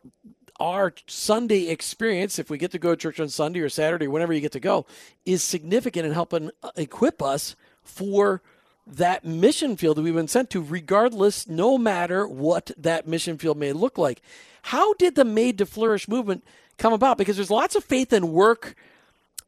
our 0.64 0.94
Sunday 1.08 1.68
experience, 1.68 2.40
if 2.40 2.50
we 2.50 2.58
get 2.58 2.72
to 2.72 2.80
go 2.80 2.92
to 2.92 2.96
church 2.96 3.20
on 3.20 3.28
Sunday 3.28 3.60
or 3.60 3.68
Saturday, 3.68 4.08
whenever 4.08 4.32
you 4.32 4.40
get 4.40 4.54
to 4.54 4.62
go, 4.62 4.86
is 5.26 5.44
significant 5.44 6.06
in 6.06 6.14
helping 6.14 6.52
uh, 6.64 6.72
equip 6.78 7.22
us 7.22 7.58
for 7.84 8.42
that 8.88 9.26
mission 9.26 9.76
field 9.76 9.98
that 9.98 10.04
we've 10.04 10.14
been 10.14 10.30
sent 10.30 10.50
to, 10.52 10.62
regardless, 10.62 11.50
no 11.50 11.78
matter 11.78 12.26
what 12.26 12.72
that 12.78 13.06
mission 13.06 13.38
field 13.38 13.58
may 13.58 13.74
look 13.74 13.98
like. 13.98 14.22
How 14.62 14.94
did 14.94 15.16
the 15.16 15.26
Made 15.26 15.58
to 15.58 15.66
Flourish 15.66 16.08
movement 16.08 16.46
come 16.78 16.94
about? 16.94 17.18
Because 17.18 17.36
there's 17.36 17.52
lots 17.52 17.76
of 17.76 17.84
faith 17.84 18.14
and 18.14 18.32
work 18.32 18.76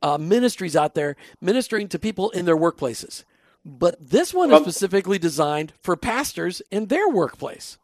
uh, 0.01 0.17
ministries 0.17 0.75
out 0.75 0.95
there 0.95 1.15
ministering 1.39 1.87
to 1.87 1.97
people 1.97 2.29
in 2.31 2.43
their 2.43 2.57
workplaces. 2.57 3.23
But 3.63 3.95
this 4.01 4.33
one 4.33 4.51
is 4.51 4.61
specifically 4.61 5.17
designed 5.17 5.71
for 5.81 5.95
pastors 5.95 6.61
in 6.71 6.87
their 6.87 7.07
workplace. 7.07 7.77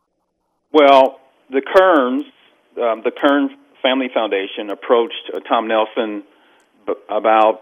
Well, 0.73 1.21
the 1.49 1.61
Kerns 1.61 2.23
um, 2.77 3.01
the 3.03 3.11
Kern 3.11 3.49
Family 3.81 4.07
Foundation 4.13 4.69
approached 4.69 5.31
uh, 5.33 5.39
Tom 5.41 5.67
Nelson 5.67 6.23
b- 6.85 6.93
about 7.09 7.61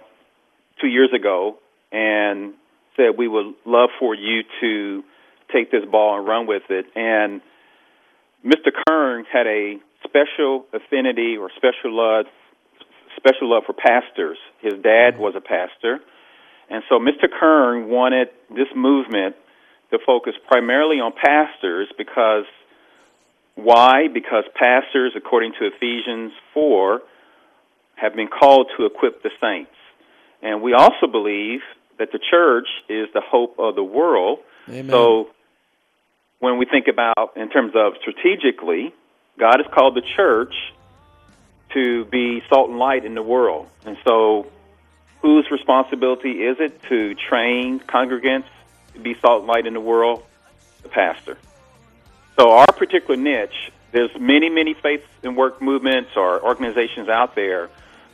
two 0.82 0.88
years 0.88 1.10
ago 1.14 1.58
and 1.92 2.54
said 2.96 3.18
we 3.18 3.28
would 3.28 3.54
love 3.66 3.90
for 4.00 4.14
you 4.14 4.44
to 4.62 5.04
take 5.52 5.72
this 5.72 5.84
ball 5.90 6.18
and 6.20 6.28
run 6.28 6.48
with 6.48 6.64
it. 6.70 6.86
And 6.96 7.42
Mr. 8.46 8.72
Kern 8.88 9.26
had 9.32 9.48
a 9.48 9.78
special 10.04 10.66
affinity 10.74 11.38
or 11.38 11.50
special 11.56 11.96
love, 11.96 12.26
special 13.18 13.50
love 13.50 13.64
for 13.66 13.74
pastors. 13.74 14.38
His 14.62 14.74
dad 14.82 15.18
was 15.18 15.34
a 15.36 15.42
pastor, 15.42 16.00
and 16.70 16.84
so 16.88 17.00
Mr. 17.00 17.28
Kern 17.30 17.90
wanted 17.90 18.30
this 18.50 18.68
movement 18.76 19.36
to 19.92 20.00
focus 20.06 20.34
primarily 20.48 20.98
on 20.98 21.12
pastors 21.14 21.90
because 21.98 22.46
why? 23.56 24.08
Because 24.08 24.46
pastors, 24.56 25.14
according 25.16 25.54
to 25.60 25.68
Ephesians 25.68 26.32
4, 26.54 27.02
have 27.96 28.16
been 28.16 28.28
called 28.28 28.68
to 28.78 28.86
equip 28.86 29.22
the 29.24 29.32
saints. 29.42 29.72
And 30.42 30.62
we 30.62 30.74
also 30.74 31.08
believe 31.08 31.60
that 31.98 32.12
the 32.12 32.20
church 32.32 32.68
is 32.88 33.08
the 33.14 33.22
hope 33.22 33.60
of 33.60 33.76
the 33.76 33.84
world. 33.84 34.40
Amen. 34.70 34.90
So 34.90 35.30
when 36.40 36.58
we 36.58 36.66
think 36.66 36.88
about, 36.88 37.36
in 37.36 37.50
terms 37.50 37.74
of 37.76 37.94
strategically, 38.02 38.94
God 39.38 39.58
has 39.58 39.68
called 39.74 39.96
the 39.96 40.04
church 40.16 40.54
to 41.74 42.06
be 42.06 42.42
salt 42.50 42.70
and 42.70 42.80
light 42.80 43.06
in 43.06 43.16
the 43.16 43.22
world. 43.22 43.68
And 43.86 43.98
so 44.06 44.48
whose 45.22 45.46
responsibility 45.52 46.44
is 46.44 46.58
it 46.60 46.82
to 46.84 47.16
train 47.16 47.80
congregants 47.80 48.48
to 48.94 49.00
be 49.00 49.16
salt 49.20 49.42
and 49.42 49.48
light 49.48 49.68
in 49.68 49.74
the 49.74 49.82
world? 49.82 50.24
The 50.84 50.90
pastor. 50.90 51.38
So 52.40 52.52
our 52.52 52.68
particular 52.68 53.18
niche, 53.18 53.70
there's 53.92 54.12
many, 54.18 54.48
many 54.48 54.74
faith 54.74 55.04
and 55.24 55.36
work 55.36 55.62
movements 55.62 56.12
or 56.16 56.42
organizations 56.42 57.10
out 57.10 57.36
there, 57.36 57.70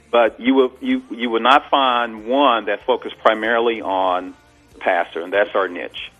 but 0.09 0.39
you 0.39 0.55
will 0.55 0.71
you 0.81 1.03
you 1.11 1.29
will 1.29 1.41
not 1.41 1.69
find 1.69 2.25
one 2.25 2.65
that 2.65 2.83
focuses 2.87 3.15
primarily 3.19 3.81
on 3.81 4.33
the 4.73 4.79
pastor, 4.79 5.21
and 5.21 5.31
that's 5.31 5.51
our 5.53 5.67
niche. 5.67 6.11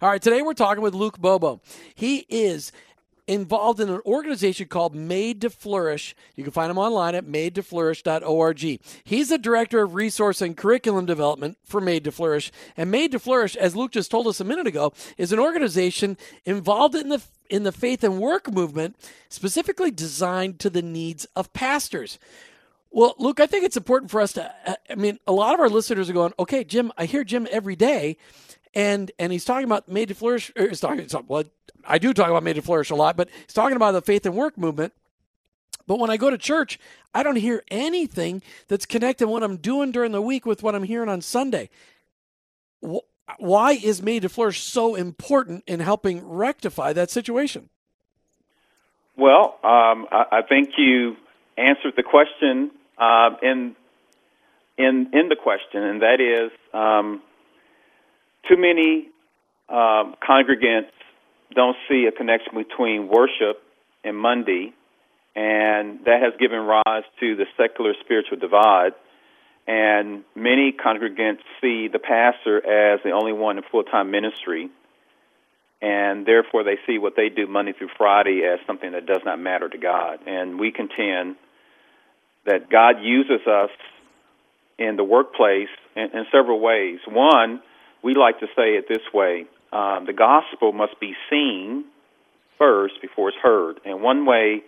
All 0.00 0.08
right, 0.08 0.22
today 0.22 0.40
we're 0.40 0.54
talking 0.54 0.82
with 0.82 0.94
Luke 0.94 1.18
Bobo. 1.18 1.60
He 1.94 2.24
is 2.30 2.72
involved 3.30 3.78
in 3.78 3.88
an 3.88 4.00
organization 4.04 4.66
called 4.66 4.92
Made 4.92 5.40
to 5.42 5.50
Flourish. 5.50 6.16
You 6.34 6.42
can 6.42 6.52
find 6.52 6.68
him 6.68 6.78
online 6.78 7.14
at 7.14 7.26
madetoflourish.org. 7.26 8.80
He's 9.04 9.28
the 9.28 9.38
director 9.38 9.82
of 9.82 9.94
resource 9.94 10.42
and 10.42 10.56
curriculum 10.56 11.06
development 11.06 11.56
for 11.64 11.80
Made 11.80 12.02
to 12.04 12.12
Flourish. 12.12 12.50
And 12.76 12.90
Made 12.90 13.12
to 13.12 13.20
Flourish, 13.20 13.54
as 13.54 13.76
Luke 13.76 13.92
just 13.92 14.10
told 14.10 14.26
us 14.26 14.40
a 14.40 14.44
minute 14.44 14.66
ago, 14.66 14.92
is 15.16 15.32
an 15.32 15.38
organization 15.38 16.16
involved 16.44 16.96
in 16.96 17.08
the 17.08 17.22
in 17.48 17.62
the 17.64 17.72
faith 17.72 18.04
and 18.04 18.20
work 18.20 18.52
movement, 18.52 18.96
specifically 19.28 19.90
designed 19.90 20.58
to 20.60 20.70
the 20.70 20.82
needs 20.82 21.24
of 21.36 21.52
pastors. 21.52 22.18
Well, 22.92 23.14
Luke, 23.18 23.40
I 23.40 23.46
think 23.46 23.64
it's 23.64 23.76
important 23.76 24.10
for 24.10 24.20
us 24.20 24.32
to. 24.32 24.52
I 24.88 24.94
mean, 24.96 25.20
a 25.26 25.32
lot 25.32 25.54
of 25.54 25.60
our 25.60 25.68
listeners 25.68 26.10
are 26.10 26.12
going, 26.12 26.32
"Okay, 26.38 26.64
Jim, 26.64 26.90
I 26.98 27.06
hear 27.06 27.22
Jim 27.22 27.46
every 27.50 27.76
day, 27.76 28.16
and 28.74 29.10
and 29.18 29.32
he's 29.32 29.44
talking 29.44 29.64
about 29.64 29.88
made 29.88 30.08
to 30.08 30.14
flourish. 30.14 30.52
he's 30.56 30.80
talking 30.80 31.08
well, 31.26 31.44
I 31.84 31.98
do 31.98 32.12
talk 32.12 32.28
about 32.28 32.42
made 32.42 32.56
to 32.56 32.62
flourish 32.62 32.90
a 32.90 32.94
lot, 32.94 33.16
but 33.16 33.28
he's 33.46 33.54
talking 33.54 33.76
about 33.76 33.92
the 33.92 34.02
faith 34.02 34.26
and 34.26 34.34
work 34.34 34.56
movement. 34.56 34.92
But 35.86 35.98
when 35.98 36.10
I 36.10 36.16
go 36.16 36.30
to 36.30 36.38
church, 36.38 36.78
I 37.14 37.22
don't 37.22 37.36
hear 37.36 37.62
anything 37.68 38.42
that's 38.68 38.86
connecting 38.86 39.28
what 39.28 39.42
I'm 39.42 39.56
doing 39.56 39.90
during 39.90 40.12
the 40.12 40.22
week 40.22 40.46
with 40.46 40.62
what 40.62 40.74
I'm 40.74 40.84
hearing 40.84 41.08
on 41.08 41.20
Sunday. 41.20 41.68
Why 43.38 43.72
is 43.72 44.02
made 44.02 44.22
to 44.22 44.28
flourish 44.28 44.60
so 44.62 44.94
important 44.94 45.64
in 45.66 45.80
helping 45.80 46.26
rectify 46.26 46.92
that 46.92 47.10
situation? 47.10 47.70
Well, 49.16 49.58
um, 49.64 50.06
I, 50.12 50.24
I, 50.32 50.42
think 50.48 50.70
you 50.78 51.16
answered 51.58 51.94
the 51.96 52.02
question 52.02 52.70
uh, 52.96 53.30
in 53.42 53.76
in 54.78 55.10
in 55.12 55.28
the 55.28 55.36
question, 55.36 55.82
and 55.82 56.02
that 56.02 56.20
is 56.20 56.50
um, 56.72 57.20
too 58.48 58.56
many 58.56 59.08
um, 59.68 60.14
congregants 60.26 60.90
don't 61.54 61.76
see 61.88 62.06
a 62.06 62.12
connection 62.12 62.54
between 62.54 63.08
worship 63.08 63.62
and 64.04 64.16
Monday, 64.16 64.72
and 65.34 66.00
that 66.04 66.22
has 66.22 66.32
given 66.38 66.60
rise 66.60 67.04
to 67.20 67.36
the 67.36 67.46
secular 67.56 67.94
spiritual 68.00 68.38
divide. 68.38 68.92
And 69.66 70.24
many 70.34 70.72
congregants 70.72 71.40
see 71.60 71.88
the 71.88 71.98
pastor 71.98 72.58
as 72.58 73.00
the 73.04 73.10
only 73.10 73.32
one 73.32 73.58
in 73.58 73.64
full 73.70 73.84
time 73.84 74.10
ministry, 74.10 74.70
and 75.80 76.26
therefore 76.26 76.64
they 76.64 76.78
see 76.86 76.98
what 76.98 77.14
they 77.16 77.28
do 77.28 77.46
Monday 77.46 77.72
through 77.72 77.90
Friday 77.96 78.42
as 78.42 78.58
something 78.66 78.92
that 78.92 79.06
does 79.06 79.22
not 79.24 79.38
matter 79.38 79.68
to 79.68 79.78
God. 79.78 80.20
And 80.26 80.58
we 80.58 80.72
contend 80.72 81.36
that 82.46 82.70
God 82.70 82.96
uses 83.02 83.46
us 83.46 83.70
in 84.78 84.96
the 84.96 85.04
workplace 85.04 85.68
in, 85.94 86.04
in 86.14 86.24
several 86.32 86.58
ways. 86.58 86.98
One, 87.06 87.60
we 88.02 88.14
like 88.14 88.40
to 88.40 88.46
say 88.56 88.76
it 88.76 88.86
this 88.88 89.02
way 89.12 89.46
um, 89.72 90.04
the 90.06 90.12
gospel 90.12 90.72
must 90.72 90.98
be 91.00 91.14
seen 91.28 91.84
first 92.58 92.94
before 93.00 93.28
it's 93.28 93.38
heard. 93.42 93.80
And 93.84 94.02
one 94.02 94.26
way 94.26 94.62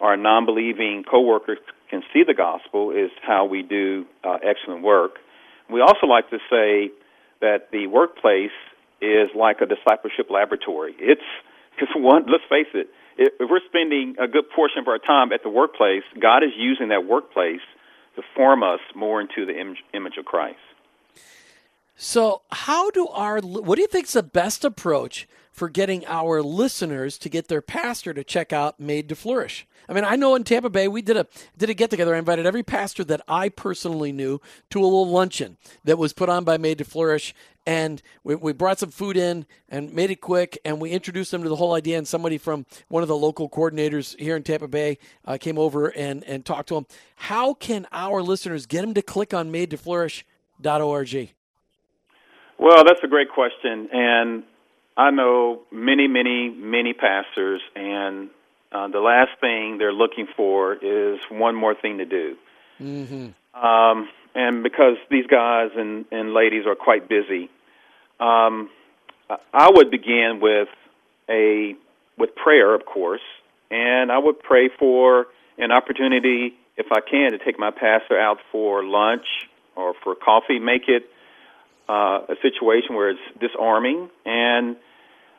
our 0.00 0.16
non 0.16 0.44
believing 0.44 1.04
coworkers 1.08 1.58
can 1.90 2.02
see 2.12 2.22
the 2.26 2.34
gospel 2.34 2.90
is 2.90 3.10
how 3.22 3.46
we 3.46 3.62
do 3.62 4.04
uh, 4.24 4.38
excellent 4.42 4.82
work. 4.82 5.18
We 5.70 5.80
also 5.80 6.06
like 6.06 6.30
to 6.30 6.38
say 6.50 6.90
that 7.40 7.70
the 7.72 7.86
workplace 7.86 8.54
is 9.00 9.28
like 9.34 9.60
a 9.60 9.66
discipleship 9.66 10.30
laboratory. 10.30 10.94
It's 10.98 11.20
because 11.74 11.94
one, 11.96 12.24
let's 12.30 12.44
face 12.48 12.72
it, 12.74 12.88
if 13.18 13.32
we're 13.50 13.64
spending 13.68 14.16
a 14.20 14.28
good 14.28 14.44
portion 14.54 14.78
of 14.78 14.88
our 14.88 14.98
time 14.98 15.32
at 15.32 15.42
the 15.42 15.48
workplace, 15.48 16.04
God 16.20 16.42
is 16.42 16.52
using 16.56 16.88
that 16.88 17.06
workplace 17.06 17.64
to 18.16 18.22
form 18.34 18.62
us 18.62 18.80
more 18.94 19.20
into 19.20 19.46
the 19.46 19.58
image, 19.58 19.78
image 19.94 20.16
of 20.18 20.24
Christ. 20.24 20.60
So, 21.98 22.42
how 22.50 22.90
do 22.90 23.08
our 23.08 23.40
what 23.40 23.76
do 23.76 23.80
you 23.80 23.88
think 23.88 24.06
is 24.06 24.12
the 24.12 24.22
best 24.22 24.66
approach 24.66 25.26
for 25.50 25.70
getting 25.70 26.04
our 26.06 26.42
listeners 26.42 27.16
to 27.16 27.30
get 27.30 27.48
their 27.48 27.62
pastor 27.62 28.12
to 28.12 28.22
check 28.22 28.52
out 28.52 28.78
Made 28.78 29.08
to 29.08 29.16
Flourish? 29.16 29.66
I 29.88 29.94
mean, 29.94 30.04
I 30.04 30.14
know 30.14 30.34
in 30.34 30.44
Tampa 30.44 30.68
Bay 30.68 30.88
we 30.88 31.00
did 31.00 31.16
a 31.16 31.26
did 31.56 31.70
a 31.70 31.74
get 31.74 31.88
together. 31.88 32.14
I 32.14 32.18
invited 32.18 32.44
every 32.44 32.62
pastor 32.62 33.02
that 33.04 33.22
I 33.26 33.48
personally 33.48 34.12
knew 34.12 34.42
to 34.70 34.80
a 34.80 34.84
little 34.84 35.08
luncheon 35.08 35.56
that 35.84 35.96
was 35.96 36.12
put 36.12 36.28
on 36.28 36.44
by 36.44 36.58
Made 36.58 36.76
to 36.78 36.84
Flourish, 36.84 37.34
and 37.64 38.02
we, 38.22 38.34
we 38.34 38.52
brought 38.52 38.78
some 38.78 38.90
food 38.90 39.16
in 39.16 39.46
and 39.70 39.90
made 39.94 40.10
it 40.10 40.20
quick, 40.20 40.58
and 40.66 40.82
we 40.82 40.90
introduced 40.90 41.30
them 41.30 41.44
to 41.44 41.48
the 41.48 41.56
whole 41.56 41.72
idea. 41.72 41.96
And 41.96 42.06
somebody 42.06 42.36
from 42.36 42.66
one 42.88 43.02
of 43.02 43.08
the 43.08 43.16
local 43.16 43.48
coordinators 43.48 44.18
here 44.18 44.36
in 44.36 44.42
Tampa 44.42 44.68
Bay 44.68 44.98
uh, 45.24 45.38
came 45.40 45.58
over 45.58 45.86
and 45.96 46.24
and 46.24 46.44
talked 46.44 46.68
to 46.68 46.74
them. 46.74 46.86
How 47.14 47.54
can 47.54 47.86
our 47.90 48.20
listeners 48.20 48.66
get 48.66 48.82
them 48.82 48.92
to 48.92 49.00
click 49.00 49.32
on 49.32 49.50
Made 49.50 49.70
to 49.70 49.78
Flourish.org? 49.78 51.35
Well, 52.58 52.84
that's 52.84 53.00
a 53.02 53.08
great 53.08 53.30
question, 53.30 53.88
and 53.92 54.42
I 54.96 55.10
know 55.10 55.60
many, 55.70 56.08
many, 56.08 56.48
many 56.48 56.94
pastors, 56.94 57.60
and 57.74 58.30
uh, 58.72 58.88
the 58.88 59.00
last 59.00 59.38
thing 59.40 59.78
they're 59.78 59.92
looking 59.92 60.26
for 60.36 60.72
is 60.74 61.20
one 61.30 61.54
more 61.54 61.74
thing 61.74 61.98
to 61.98 62.04
do. 62.06 62.36
Mm-hmm. 62.80 63.64
Um, 63.66 64.08
and 64.34 64.62
because 64.62 64.96
these 65.10 65.26
guys 65.26 65.70
and, 65.76 66.06
and 66.10 66.32
ladies 66.32 66.66
are 66.66 66.74
quite 66.74 67.08
busy, 67.08 67.50
um, 68.20 68.70
I 69.52 69.70
would 69.70 69.90
begin 69.90 70.38
with 70.40 70.68
a 71.28 71.74
with 72.18 72.34
prayer, 72.34 72.74
of 72.74 72.86
course, 72.86 73.20
and 73.70 74.10
I 74.10 74.18
would 74.18 74.40
pray 74.40 74.70
for 74.78 75.26
an 75.58 75.72
opportunity, 75.72 76.54
if 76.76 76.86
I 76.90 77.00
can, 77.00 77.32
to 77.32 77.38
take 77.38 77.58
my 77.58 77.70
pastor 77.70 78.18
out 78.18 78.38
for 78.50 78.84
lunch 78.84 79.26
or 79.74 79.94
for 80.02 80.14
coffee. 80.14 80.58
Make 80.58 80.88
it 80.88 81.10
uh, 81.88 82.20
a 82.28 82.34
situation 82.42 82.94
where 82.94 83.10
it's 83.10 83.20
disarming 83.40 84.10
and 84.24 84.76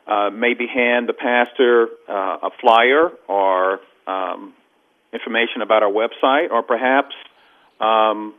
uh, 0.06 0.30
maybe 0.30 0.66
hand 0.66 1.08
the 1.08 1.12
pastor 1.12 1.88
uh, 2.08 2.48
a 2.48 2.50
flyer 2.60 3.10
or 3.28 3.80
um, 4.06 4.54
information 5.12 5.62
about 5.62 5.82
our 5.82 5.90
website 5.90 6.50
or 6.50 6.62
perhaps 6.62 7.14
um, 7.80 8.34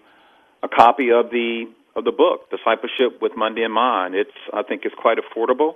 a 0.63 0.67
copy 0.67 1.11
of 1.11 1.29
the 1.29 1.65
of 1.95 2.05
the 2.05 2.11
book 2.11 2.49
discipleship 2.49 3.21
with 3.21 3.35
monday 3.35 3.63
in 3.63 3.71
mind. 3.71 4.15
It's 4.15 4.31
i 4.53 4.63
think 4.63 4.83
it's 4.85 4.95
quite 4.95 5.17
affordable. 5.17 5.75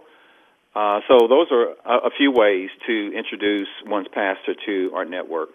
Uh, 0.75 1.01
so 1.07 1.27
those 1.27 1.47
are 1.51 1.75
a, 1.85 2.07
a 2.07 2.09
few 2.17 2.31
ways 2.31 2.69
to 2.87 3.11
introduce 3.15 3.67
one's 3.85 4.07
pastor 4.07 4.55
to 4.65 4.91
our 4.95 5.05
network 5.05 5.49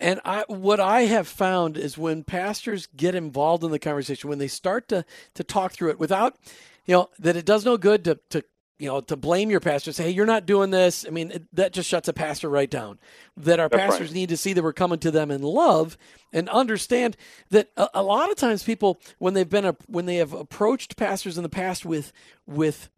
and 0.00 0.20
I, 0.24 0.44
what 0.48 0.80
I 0.80 1.02
have 1.02 1.28
found 1.28 1.76
is 1.76 1.96
when 1.96 2.24
pastors 2.24 2.88
get 2.96 3.14
involved 3.14 3.64
in 3.64 3.70
the 3.70 3.78
conversation, 3.78 4.28
when 4.28 4.38
they 4.38 4.48
start 4.48 4.88
to 4.88 5.04
to 5.34 5.44
talk 5.44 5.72
through 5.72 5.90
it 5.90 5.98
without, 5.98 6.36
you 6.84 6.94
know, 6.94 7.10
that 7.18 7.36
it 7.36 7.44
does 7.44 7.64
no 7.64 7.76
good 7.76 8.04
to 8.04 8.18
to 8.30 8.44
you 8.78 8.88
know 8.88 9.00
to 9.02 9.16
blame 9.16 9.50
your 9.50 9.60
pastor, 9.60 9.92
say, 9.92 10.04
hey, 10.04 10.10
you're 10.10 10.26
not 10.26 10.46
doing 10.46 10.70
this. 10.70 11.04
I 11.06 11.10
mean, 11.10 11.30
it, 11.30 11.44
that 11.52 11.72
just 11.72 11.88
shuts 11.88 12.08
a 12.08 12.12
pastor 12.12 12.48
right 12.48 12.70
down. 12.70 12.98
That 13.36 13.60
our 13.60 13.68
That's 13.68 13.80
pastors 13.80 14.08
right. 14.08 14.14
need 14.14 14.28
to 14.30 14.36
see 14.36 14.52
that 14.52 14.64
we're 14.64 14.72
coming 14.72 14.98
to 15.00 15.10
them 15.10 15.30
in 15.30 15.42
love 15.42 15.96
and 16.32 16.48
understand 16.48 17.16
that 17.50 17.70
a, 17.76 17.88
a 17.94 18.02
lot 18.02 18.30
of 18.30 18.36
times 18.36 18.64
people 18.64 19.00
when 19.18 19.34
they've 19.34 19.48
been 19.48 19.64
a, 19.64 19.76
when 19.86 20.06
they 20.06 20.16
have 20.16 20.32
approached 20.32 20.96
pastors 20.96 21.36
in 21.36 21.44
the 21.44 21.48
past 21.48 21.84
with 21.84 22.12
with 22.46 22.88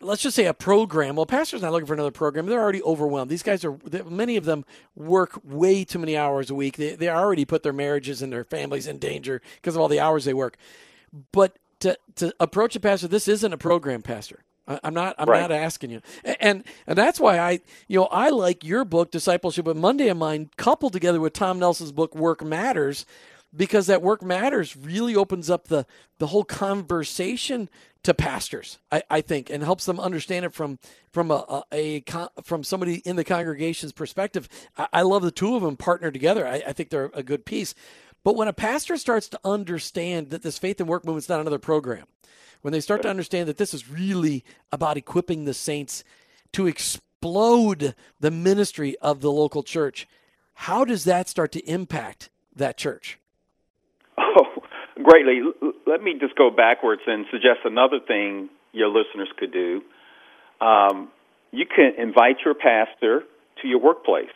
let's 0.00 0.22
just 0.22 0.36
say 0.36 0.46
a 0.46 0.54
program. 0.54 1.16
Well, 1.16 1.26
pastor's 1.26 1.62
not 1.62 1.72
looking 1.72 1.86
for 1.86 1.94
another 1.94 2.10
program. 2.10 2.46
They're 2.46 2.60
already 2.60 2.82
overwhelmed. 2.82 3.30
These 3.30 3.42
guys 3.42 3.64
are, 3.64 3.76
many 4.08 4.36
of 4.36 4.44
them 4.44 4.64
work 4.94 5.40
way 5.44 5.84
too 5.84 5.98
many 5.98 6.16
hours 6.16 6.50
a 6.50 6.54
week. 6.54 6.76
They, 6.76 6.94
they 6.94 7.08
already 7.08 7.44
put 7.44 7.62
their 7.62 7.72
marriages 7.72 8.22
and 8.22 8.32
their 8.32 8.44
families 8.44 8.86
in 8.86 8.98
danger 8.98 9.42
because 9.56 9.74
of 9.74 9.80
all 9.80 9.88
the 9.88 10.00
hours 10.00 10.24
they 10.24 10.34
work. 10.34 10.56
But 11.32 11.58
to, 11.80 11.98
to 12.16 12.34
approach 12.40 12.76
a 12.76 12.80
pastor, 12.80 13.08
this 13.08 13.28
isn't 13.28 13.52
a 13.52 13.58
program, 13.58 14.02
pastor. 14.02 14.44
I'm 14.84 14.94
not. 14.94 15.16
I'm 15.18 15.28
right. 15.28 15.40
not 15.40 15.50
asking 15.50 15.90
you, 15.90 16.00
and 16.38 16.62
and 16.86 16.96
that's 16.96 17.18
why 17.18 17.40
I, 17.40 17.60
you 17.88 17.98
know, 17.98 18.06
I 18.06 18.28
like 18.28 18.62
your 18.62 18.84
book, 18.84 19.10
Discipleship 19.10 19.66
of 19.66 19.76
Monday 19.76 20.06
of 20.08 20.16
Mine, 20.16 20.48
coupled 20.56 20.92
together 20.92 21.18
with 21.18 21.32
Tom 21.32 21.58
Nelson's 21.58 21.90
book, 21.90 22.14
Work 22.14 22.44
Matters, 22.44 23.04
because 23.54 23.86
that 23.88 24.02
work 24.02 24.22
matters 24.22 24.76
really 24.76 25.16
opens 25.16 25.50
up 25.50 25.68
the 25.68 25.86
the 26.18 26.28
whole 26.28 26.44
conversation 26.44 27.68
to 28.02 28.14
pastors, 28.14 28.78
I, 28.90 29.02
I 29.10 29.20
think, 29.20 29.50
and 29.50 29.62
helps 29.62 29.84
them 29.84 30.00
understand 30.00 30.44
it 30.44 30.54
from 30.54 30.78
from 31.12 31.30
a, 31.30 31.64
a, 31.72 32.02
a 32.06 32.28
from 32.42 32.64
somebody 32.64 32.96
in 32.96 33.16
the 33.16 33.24
congregation's 33.24 33.92
perspective. 33.92 34.48
I, 34.76 34.88
I, 34.92 35.02
love 35.02 35.22
the 35.22 35.30
two 35.30 35.56
of 35.56 35.62
them 35.62 35.76
partner 35.76 36.10
together. 36.10 36.46
I, 36.46 36.62
I 36.66 36.72
think 36.72 36.90
they're 36.90 37.10
a 37.12 37.22
good 37.22 37.44
piece. 37.44 37.74
But 38.22 38.36
when 38.36 38.48
a 38.48 38.52
pastor 38.52 38.96
starts 38.96 39.28
to 39.30 39.40
understand 39.44 40.30
that 40.30 40.42
this 40.42 40.58
faith 40.58 40.80
and 40.80 40.88
work 40.88 41.04
movement 41.04 41.24
is 41.24 41.28
not 41.28 41.40
another 41.40 41.58
program, 41.58 42.06
when 42.62 42.72
they 42.72 42.80
start 42.80 43.02
to 43.02 43.10
understand 43.10 43.48
that 43.48 43.56
this 43.56 43.74
is 43.74 43.90
really 43.90 44.44
about 44.70 44.96
equipping 44.96 45.44
the 45.44 45.54
saints 45.54 46.04
to 46.52 46.66
explode 46.66 47.94
the 48.18 48.30
ministry 48.30 48.96
of 48.98 49.20
the 49.20 49.32
local 49.32 49.62
church, 49.62 50.06
how 50.54 50.84
does 50.84 51.04
that 51.04 51.28
start 51.28 51.52
to 51.52 51.60
impact 51.60 52.28
that 52.54 52.76
church? 52.76 53.18
Oh, 54.22 54.62
greatly. 55.02 55.40
Let 55.86 56.02
me 56.02 56.14
just 56.20 56.36
go 56.36 56.50
backwards 56.50 57.02
and 57.06 57.24
suggest 57.30 57.60
another 57.64 58.00
thing 58.06 58.50
your 58.72 58.88
listeners 58.88 59.28
could 59.38 59.52
do. 59.52 59.82
Um, 60.60 61.08
you 61.52 61.64
can 61.66 61.94
invite 61.98 62.36
your 62.44 62.54
pastor 62.54 63.22
to 63.62 63.68
your 63.68 63.80
workplace. 63.80 64.26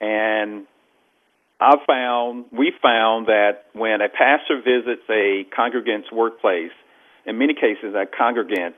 And 0.00 0.66
I 1.60 1.76
found, 1.86 2.46
we 2.52 2.72
found 2.82 3.28
that 3.28 3.66
when 3.72 4.00
a 4.00 4.08
pastor 4.08 4.60
visits 4.62 5.02
a 5.08 5.46
congregant's 5.54 6.10
workplace, 6.12 6.72
in 7.24 7.38
many 7.38 7.54
cases, 7.54 7.94
that 7.94 8.08
congregant 8.16 8.74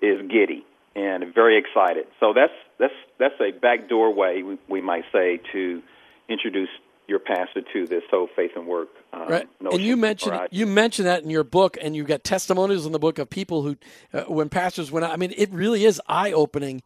is 0.00 0.20
giddy 0.30 0.64
and 0.94 1.34
very 1.34 1.58
excited. 1.58 2.04
So 2.20 2.32
that's 2.34 2.52
that's 2.78 2.92
that's 3.18 3.34
a 3.40 3.58
back 3.58 3.88
doorway 3.88 4.42
we, 4.42 4.58
we 4.68 4.80
might 4.80 5.04
say 5.12 5.40
to 5.52 5.82
introduce 6.28 6.68
your 7.12 7.20
pastor 7.20 7.60
to 7.72 7.86
this 7.86 8.02
whole 8.10 8.28
faith 8.34 8.52
and 8.56 8.66
work. 8.66 8.88
Um, 9.12 9.28
right, 9.28 9.48
and 9.60 9.80
you 9.80 9.96
mentioned 9.96 10.48
you 10.50 10.66
mentioned 10.66 11.06
that 11.06 11.22
in 11.22 11.30
your 11.30 11.44
book, 11.44 11.76
and 11.80 11.94
you've 11.94 12.08
got 12.08 12.24
testimonials 12.24 12.86
in 12.86 12.92
the 12.92 12.98
book 12.98 13.18
of 13.18 13.30
people 13.30 13.62
who, 13.62 13.76
uh, 14.12 14.22
when 14.22 14.48
pastors 14.48 14.90
went 14.90 15.04
out. 15.04 15.12
I 15.12 15.16
mean, 15.16 15.34
it 15.36 15.52
really 15.52 15.84
is 15.84 16.00
eye 16.08 16.32
opening 16.32 16.82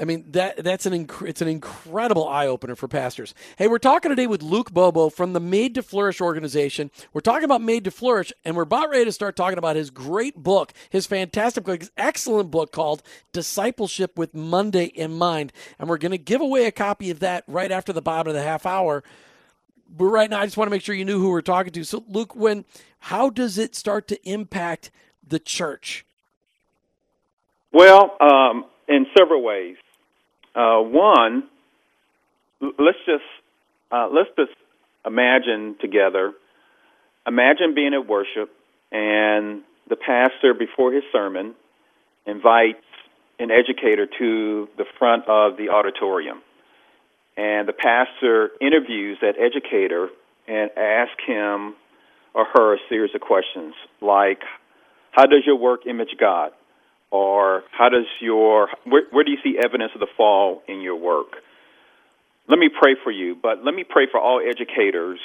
I 0.00 0.04
mean 0.04 0.24
that 0.30 0.64
that's 0.64 0.86
an 0.86 1.06
inc- 1.06 1.28
it's 1.28 1.42
an 1.42 1.48
incredible 1.48 2.26
eye 2.26 2.46
opener 2.46 2.74
for 2.74 2.88
pastors. 2.88 3.34
Hey, 3.56 3.68
we're 3.68 3.78
talking 3.78 4.08
today 4.08 4.26
with 4.26 4.42
Luke 4.42 4.72
Bobo 4.72 5.10
from 5.10 5.34
the 5.34 5.40
Made 5.40 5.74
to 5.74 5.82
Flourish 5.82 6.22
organization. 6.22 6.90
We're 7.12 7.20
talking 7.20 7.44
about 7.44 7.60
Made 7.60 7.84
to 7.84 7.90
Flourish, 7.90 8.32
and 8.42 8.56
we're 8.56 8.62
about 8.62 8.88
ready 8.88 9.04
to 9.04 9.12
start 9.12 9.36
talking 9.36 9.58
about 9.58 9.76
his 9.76 9.90
great 9.90 10.36
book, 10.36 10.72
his 10.88 11.06
fantastic 11.06 11.64
book, 11.64 11.80
his 11.80 11.90
excellent 11.98 12.50
book 12.50 12.72
called 12.72 13.02
Discipleship 13.32 14.16
with 14.16 14.34
Monday 14.34 14.86
in 14.86 15.12
Mind. 15.12 15.52
And 15.78 15.86
we're 15.86 15.98
going 15.98 16.12
to 16.12 16.18
give 16.18 16.40
away 16.40 16.64
a 16.64 16.72
copy 16.72 17.10
of 17.10 17.20
that 17.20 17.44
right 17.46 17.70
after 17.70 17.92
the 17.92 18.02
bottom 18.02 18.30
of 18.30 18.34
the 18.34 18.42
half 18.42 18.64
hour. 18.64 19.04
But 19.96 20.04
right 20.06 20.30
now, 20.30 20.40
I 20.40 20.44
just 20.44 20.56
want 20.56 20.68
to 20.68 20.70
make 20.70 20.82
sure 20.82 20.94
you 20.94 21.04
knew 21.04 21.18
who 21.18 21.30
we're 21.30 21.42
talking 21.42 21.72
to. 21.72 21.84
So, 21.84 22.04
Luke, 22.08 22.34
when 22.34 22.64
how 23.00 23.30
does 23.30 23.58
it 23.58 23.74
start 23.74 24.06
to 24.08 24.28
impact 24.28 24.90
the 25.26 25.38
church? 25.38 26.04
Well, 27.72 28.16
um, 28.20 28.64
in 28.88 29.06
several 29.16 29.42
ways. 29.42 29.76
Uh, 30.54 30.80
one, 30.80 31.44
let's 32.60 32.98
just 33.06 33.22
uh, 33.92 34.08
let's 34.12 34.30
just 34.36 34.52
imagine 35.06 35.76
together. 35.80 36.32
Imagine 37.26 37.74
being 37.74 37.94
at 37.94 38.06
worship, 38.06 38.50
and 38.90 39.62
the 39.88 39.96
pastor 39.96 40.54
before 40.54 40.92
his 40.92 41.04
sermon 41.12 41.54
invites 42.26 42.84
an 43.38 43.50
educator 43.50 44.06
to 44.18 44.68
the 44.76 44.84
front 44.98 45.26
of 45.28 45.56
the 45.56 45.68
auditorium, 45.70 46.42
and 47.40 47.66
the 47.66 47.72
pastor 47.72 48.50
interviews 48.60 49.16
that 49.22 49.34
educator 49.38 50.08
and 50.46 50.70
asks 50.76 51.24
him 51.26 51.74
or 52.34 52.44
her 52.52 52.74
a 52.74 52.78
series 52.90 53.14
of 53.14 53.22
questions 53.22 53.74
like, 54.02 54.42
"How 55.12 55.24
does 55.24 55.46
your 55.46 55.56
work 55.56 55.86
image 55.86 56.16
God?" 56.18 56.52
or 57.10 57.64
how 57.72 57.88
does 57.88 58.06
your 58.20 58.68
where, 58.84 59.02
where 59.10 59.24
do 59.24 59.30
you 59.30 59.38
see 59.42 59.58
evidence 59.58 59.92
of 59.94 60.00
the 60.00 60.06
fall 60.16 60.62
in 60.68 60.80
your 60.80 60.96
work? 60.96 61.42
Let 62.48 62.58
me 62.58 62.68
pray 62.68 62.94
for 63.02 63.10
you, 63.10 63.36
but 63.40 63.64
let 63.64 63.74
me 63.74 63.84
pray 63.84 64.06
for 64.10 64.18
all 64.20 64.40
educators 64.40 65.20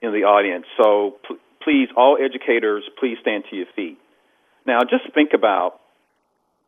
in 0.00 0.12
the 0.12 0.24
audience. 0.24 0.66
So 0.76 1.16
pl- 1.26 1.38
please, 1.62 1.88
all 1.96 2.16
educators, 2.20 2.84
please 2.98 3.16
stand 3.20 3.44
to 3.50 3.56
your 3.56 3.66
feet. 3.74 3.98
Now, 4.66 4.80
just 4.80 5.12
think 5.14 5.30
about 5.34 5.80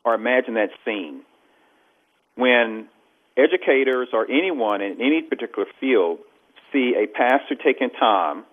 or 0.04 0.14
imagine 0.14 0.54
that 0.54 0.70
scene 0.84 1.22
when 2.36 2.88
educators 3.36 4.08
or 4.12 4.30
anyone 4.30 4.80
in 4.80 5.00
any 5.00 5.22
particular 5.22 5.68
field 5.80 6.18
see 6.72 6.94
a 6.96 7.06
pastor 7.06 7.54
taking 7.54 7.90
time 7.90 8.44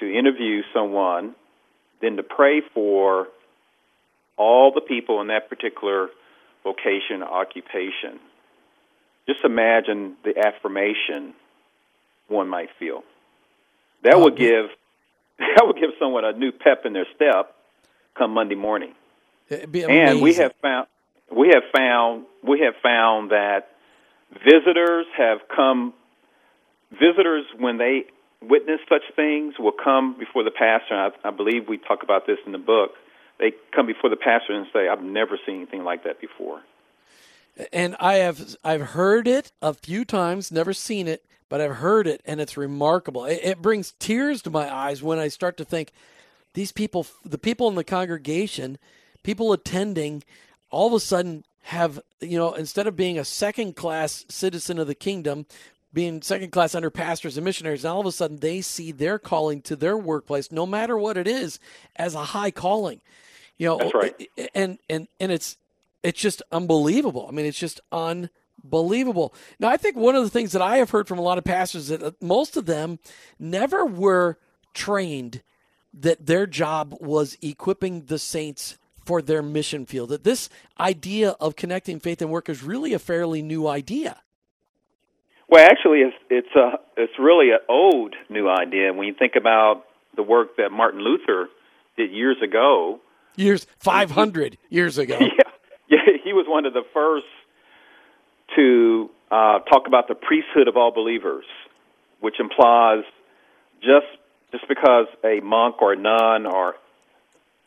to 0.00 0.12
interview 0.12 0.62
someone, 0.72 1.34
then 2.00 2.16
to 2.16 2.22
pray 2.22 2.60
for 2.72 3.28
all 4.36 4.72
the 4.72 4.80
people 4.80 5.20
in 5.20 5.28
that 5.28 5.48
particular 5.48 6.08
vocation, 6.64 7.22
occupation. 7.22 8.18
Just 9.26 9.40
imagine 9.44 10.16
the 10.24 10.36
affirmation 10.38 11.34
one 12.28 12.48
might 12.48 12.68
feel. 12.78 13.04
That 14.02 14.18
would 14.20 14.36
give 14.36 14.66
that 15.38 15.66
would 15.66 15.76
give 15.76 15.90
someone 15.98 16.24
a 16.24 16.32
new 16.32 16.52
pep 16.52 16.84
in 16.84 16.92
their 16.92 17.06
step 17.14 17.54
come 18.16 18.32
Monday 18.32 18.54
morning. 18.54 18.94
And 19.50 20.22
we 20.22 20.34
have 20.34 20.52
found 20.60 20.86
we 21.30 21.48
have 21.48 21.62
found 21.74 22.26
we 22.46 22.60
have 22.60 22.74
found 22.82 23.30
that 23.30 23.68
visitors 24.32 25.06
have 25.16 25.38
come 25.54 25.94
visitors 26.90 27.44
when 27.58 27.78
they 27.78 28.04
witness 28.42 28.80
such 28.88 29.02
things 29.16 29.54
will 29.58 29.72
come 29.72 30.18
before 30.18 30.44
the 30.44 30.50
pastor. 30.50 30.94
I, 30.94 31.10
I 31.24 31.30
believe 31.30 31.68
we 31.68 31.78
talk 31.78 32.02
about 32.02 32.26
this 32.26 32.38
in 32.46 32.52
the 32.52 32.58
book 32.58 32.92
they 33.38 33.52
come 33.74 33.86
before 33.86 34.10
the 34.10 34.16
pastor 34.16 34.52
and 34.52 34.66
say, 34.72 34.88
"I've 34.88 35.02
never 35.02 35.38
seen 35.44 35.56
anything 35.56 35.84
like 35.84 36.04
that 36.04 36.20
before." 36.20 36.62
And 37.72 37.96
I 38.00 38.14
have 38.14 38.56
I've 38.64 38.88
heard 38.90 39.26
it 39.28 39.52
a 39.60 39.74
few 39.74 40.04
times, 40.04 40.52
never 40.52 40.72
seen 40.72 41.08
it, 41.08 41.24
but 41.48 41.60
I've 41.60 41.76
heard 41.76 42.06
it, 42.06 42.20
and 42.24 42.40
it's 42.40 42.56
remarkable. 42.56 43.24
It, 43.24 43.40
it 43.42 43.62
brings 43.62 43.92
tears 43.98 44.42
to 44.42 44.50
my 44.50 44.72
eyes 44.72 45.02
when 45.02 45.18
I 45.18 45.28
start 45.28 45.56
to 45.58 45.64
think 45.64 45.92
these 46.54 46.72
people, 46.72 47.06
the 47.24 47.38
people 47.38 47.68
in 47.68 47.74
the 47.74 47.84
congregation, 47.84 48.78
people 49.22 49.52
attending, 49.52 50.22
all 50.70 50.86
of 50.88 50.92
a 50.92 51.00
sudden 51.00 51.44
have 51.68 52.00
you 52.20 52.38
know 52.38 52.52
instead 52.54 52.86
of 52.86 52.94
being 52.94 53.18
a 53.18 53.24
second 53.24 53.74
class 53.74 54.24
citizen 54.28 54.78
of 54.78 54.86
the 54.86 54.94
kingdom 54.94 55.46
being 55.94 56.20
second 56.20 56.50
class 56.50 56.74
under 56.74 56.90
pastors 56.90 57.36
and 57.36 57.44
missionaries, 57.44 57.84
and 57.84 57.92
all 57.92 58.00
of 58.00 58.06
a 58.06 58.12
sudden 58.12 58.38
they 58.38 58.60
see 58.60 58.90
their 58.90 59.18
calling 59.18 59.62
to 59.62 59.76
their 59.76 59.96
workplace, 59.96 60.50
no 60.50 60.66
matter 60.66 60.98
what 60.98 61.16
it 61.16 61.28
is, 61.28 61.60
as 61.96 62.14
a 62.14 62.24
high 62.24 62.50
calling. 62.50 63.00
You 63.56 63.68
know, 63.68 63.78
That's 63.78 63.94
right. 63.94 64.28
and 64.54 64.78
and 64.90 65.06
and 65.20 65.30
it's 65.30 65.56
it's 66.02 66.20
just 66.20 66.42
unbelievable. 66.50 67.26
I 67.28 67.30
mean, 67.30 67.46
it's 67.46 67.58
just 67.58 67.80
unbelievable. 67.92 69.32
Now, 69.60 69.68
I 69.68 69.76
think 69.76 69.96
one 69.96 70.16
of 70.16 70.24
the 70.24 70.30
things 70.30 70.52
that 70.52 70.60
I 70.60 70.78
have 70.78 70.90
heard 70.90 71.06
from 71.06 71.18
a 71.18 71.22
lot 71.22 71.38
of 71.38 71.44
pastors 71.44 71.88
that 71.88 72.02
uh, 72.02 72.10
most 72.20 72.56
of 72.56 72.66
them 72.66 72.98
never 73.38 73.86
were 73.86 74.36
trained 74.74 75.42
that 75.94 76.26
their 76.26 76.46
job 76.46 76.96
was 77.00 77.38
equipping 77.40 78.06
the 78.06 78.18
saints 78.18 78.76
for 79.04 79.22
their 79.22 79.42
mission 79.42 79.86
field. 79.86 80.10
That 80.10 80.24
this 80.24 80.48
idea 80.78 81.30
of 81.40 81.56
connecting 81.56 82.00
faith 82.00 82.20
and 82.22 82.30
work 82.30 82.48
is 82.48 82.62
really 82.62 82.92
a 82.92 82.98
fairly 82.98 83.42
new 83.42 83.66
idea. 83.66 84.20
Well, 85.48 85.64
actually, 85.64 86.00
it's 86.00 86.16
it's 86.30 86.54
a 86.56 86.78
it's 86.96 87.12
really 87.18 87.50
an 87.50 87.58
old 87.68 88.14
new 88.28 88.48
idea 88.48 88.92
when 88.92 89.06
you 89.06 89.14
think 89.14 89.34
about 89.36 89.84
the 90.16 90.22
work 90.22 90.56
that 90.56 90.70
Martin 90.70 91.00
Luther 91.00 91.48
did 91.96 92.10
years 92.10 92.36
ago 92.42 93.00
years 93.36 93.66
500 93.78 94.58
years 94.68 94.98
ago. 94.98 95.18
Yeah, 95.88 95.98
yeah, 96.06 96.16
he 96.24 96.32
was 96.32 96.46
one 96.48 96.64
of 96.64 96.72
the 96.72 96.82
first 96.94 97.26
to 98.56 99.10
uh, 99.30 99.58
talk 99.60 99.86
about 99.86 100.08
the 100.08 100.14
priesthood 100.14 100.68
of 100.68 100.76
all 100.76 100.92
believers, 100.92 101.44
which 102.20 102.40
implies 102.40 103.04
just 103.80 104.06
just 104.52 104.66
because 104.68 105.06
a 105.24 105.40
monk 105.40 105.82
or 105.82 105.92
a 105.92 105.96
nun 105.96 106.46
or 106.46 106.74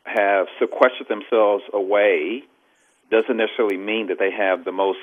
have 0.07 0.47
sequestered 0.59 1.07
themselves 1.09 1.63
away 1.73 2.43
doesn't 3.11 3.37
necessarily 3.37 3.77
mean 3.77 4.07
that 4.07 4.19
they 4.19 4.31
have 4.31 4.65
the 4.65 4.71
most 4.71 4.99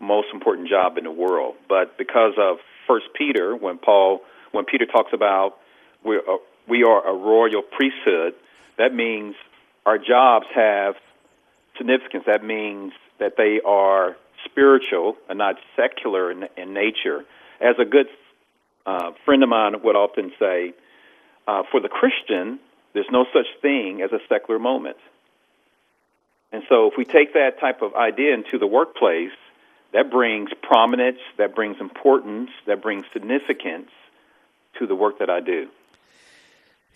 most 0.00 0.28
important 0.32 0.68
job 0.68 0.96
in 0.96 1.04
the 1.04 1.10
world. 1.10 1.56
But 1.68 1.98
because 1.98 2.34
of 2.38 2.58
First 2.86 3.06
Peter, 3.14 3.56
when 3.56 3.78
Paul 3.78 4.20
when 4.52 4.64
Peter 4.64 4.86
talks 4.86 5.12
about 5.12 5.56
we 6.04 6.16
are, 6.16 6.38
we 6.68 6.84
are 6.84 7.08
a 7.08 7.14
royal 7.14 7.62
priesthood, 7.62 8.34
that 8.78 8.94
means 8.94 9.34
our 9.86 9.98
jobs 9.98 10.46
have 10.54 10.94
significance. 11.76 12.24
That 12.26 12.44
means 12.44 12.92
that 13.18 13.34
they 13.36 13.60
are 13.64 14.16
spiritual 14.44 15.16
and 15.28 15.38
not 15.38 15.56
secular 15.76 16.30
in, 16.30 16.44
in 16.56 16.72
nature. 16.72 17.24
As 17.60 17.74
a 17.80 17.84
good 17.84 18.06
uh, 18.86 19.12
friend 19.24 19.42
of 19.42 19.48
mine 19.48 19.74
would 19.82 19.96
often 19.96 20.32
say, 20.38 20.72
uh, 21.46 21.62
for 21.70 21.80
the 21.80 21.88
Christian, 21.88 22.60
there's 22.92 23.10
no 23.10 23.26
such 23.32 23.46
thing 23.60 24.02
as 24.02 24.12
a 24.12 24.18
secular 24.28 24.58
moment. 24.58 24.96
And 26.50 26.62
so, 26.68 26.86
if 26.86 26.94
we 26.96 27.04
take 27.04 27.34
that 27.34 27.60
type 27.60 27.82
of 27.82 27.94
idea 27.94 28.32
into 28.32 28.58
the 28.58 28.66
workplace, 28.66 29.32
that 29.92 30.10
brings 30.10 30.50
prominence, 30.62 31.18
that 31.36 31.54
brings 31.54 31.80
importance, 31.80 32.50
that 32.66 32.82
brings 32.82 33.04
significance 33.12 33.90
to 34.78 34.86
the 34.86 34.94
work 34.94 35.18
that 35.18 35.30
I 35.30 35.40
do. 35.40 35.68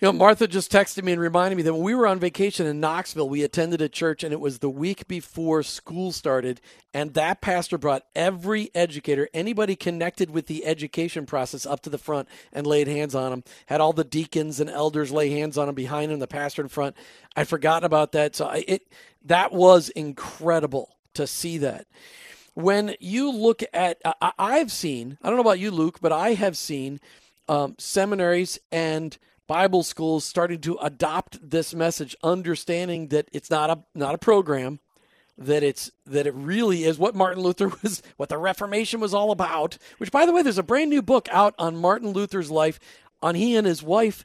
You 0.03 0.09
know, 0.09 0.15
Martha 0.15 0.49
just 0.49 0.73
texted 0.73 1.05
me 1.05 1.13
and 1.13 1.21
reminded 1.21 1.55
me 1.55 1.63
that 1.63 1.75
when 1.75 1.85
we 1.85 1.95
were 1.95 2.09
on 2.09 2.19
vacation 2.19 2.67
in 2.67 2.81
Knoxville, 2.81 3.29
we 3.29 3.45
attended 3.45 3.81
a 3.81 3.89
church 3.89 4.25
and 4.25 4.33
it 4.33 4.41
was 4.41 4.59
the 4.59 4.69
week 4.69 5.07
before 5.07 5.63
school 5.63 6.11
started. 6.11 6.61
And 6.93 7.15
that 7.15 7.41
pastor 7.41 7.79
brought 7.79 8.05
every 8.17 8.73
educator, 8.75 9.29
anybody 9.33 9.77
connected 9.77 10.29
with 10.29 10.49
the 10.49 10.67
education 10.67 11.25
process, 11.25 11.65
up 11.65 11.83
to 11.83 11.91
the 11.91 11.99
front 11.99 12.29
and 12.53 12.67
laid 12.67 12.89
hands 12.89 13.15
on 13.15 13.31
them. 13.31 13.45
Had 13.67 13.81
all 13.81 13.93
the 13.93 14.03
deacons 14.03 14.59
and 14.59 14.69
elders 14.69 15.13
lay 15.13 15.31
hands 15.31 15.57
on 15.57 15.67
them 15.67 15.77
behind 15.77 16.11
him, 16.11 16.19
the 16.19 16.27
pastor 16.27 16.63
in 16.63 16.69
front. 16.69 16.97
I'd 17.37 17.47
forgotten 17.47 17.85
about 17.85 18.11
that. 18.11 18.35
So 18.35 18.47
I, 18.47 18.65
it 18.67 18.93
that 19.27 19.53
was 19.53 19.89
incredible 19.91 20.97
to 21.15 21.29
see 21.29 21.59
that. 21.59 21.87
When 22.55 22.97
you 22.99 23.31
look 23.31 23.63
at, 23.73 23.99
I, 24.05 24.33
I've 24.37 24.73
seen, 24.73 25.17
I 25.23 25.29
don't 25.29 25.37
know 25.37 25.43
about 25.43 25.61
you, 25.61 25.71
Luke, 25.71 26.01
but 26.01 26.11
I 26.11 26.35
have 26.35 26.57
seen 26.57 26.99
um, 27.49 27.77
seminaries 27.79 28.59
and 28.73 29.17
Bible 29.53 29.83
schools 29.83 30.25
started 30.25 30.63
to 30.63 30.79
adopt 30.81 31.51
this 31.51 31.75
message, 31.75 32.17
understanding 32.23 33.09
that 33.09 33.29
it's 33.35 33.51
not 33.51 33.69
a 33.69 33.83
not 33.95 34.15
a 34.15 34.19
program, 34.19 34.81
that 35.37 35.63
it's 35.63 35.91
that 36.07 36.27
it 36.27 36.33
really 36.33 36.85
is 36.85 36.99
what 36.99 37.15
Martin 37.15 37.43
Luther 37.43 37.69
was, 37.83 38.03
what 38.17 38.31
the 38.31 38.39
Reformation 38.39 38.99
was 38.99 39.13
all 39.13 39.31
about. 39.31 39.77
Which, 39.99 40.11
by 40.11 40.25
the 40.25 40.33
way, 40.33 40.41
there's 40.43 40.57
a 40.57 40.63
brand 40.63 40.89
new 40.89 41.03
book 41.03 41.29
out 41.31 41.55
on 41.59 41.77
Martin 41.77 42.13
Luther's 42.13 42.51
life, 42.51 42.81
on 43.21 43.35
he 43.35 43.55
and 43.55 43.67
his 43.67 43.83
wife 43.83 44.25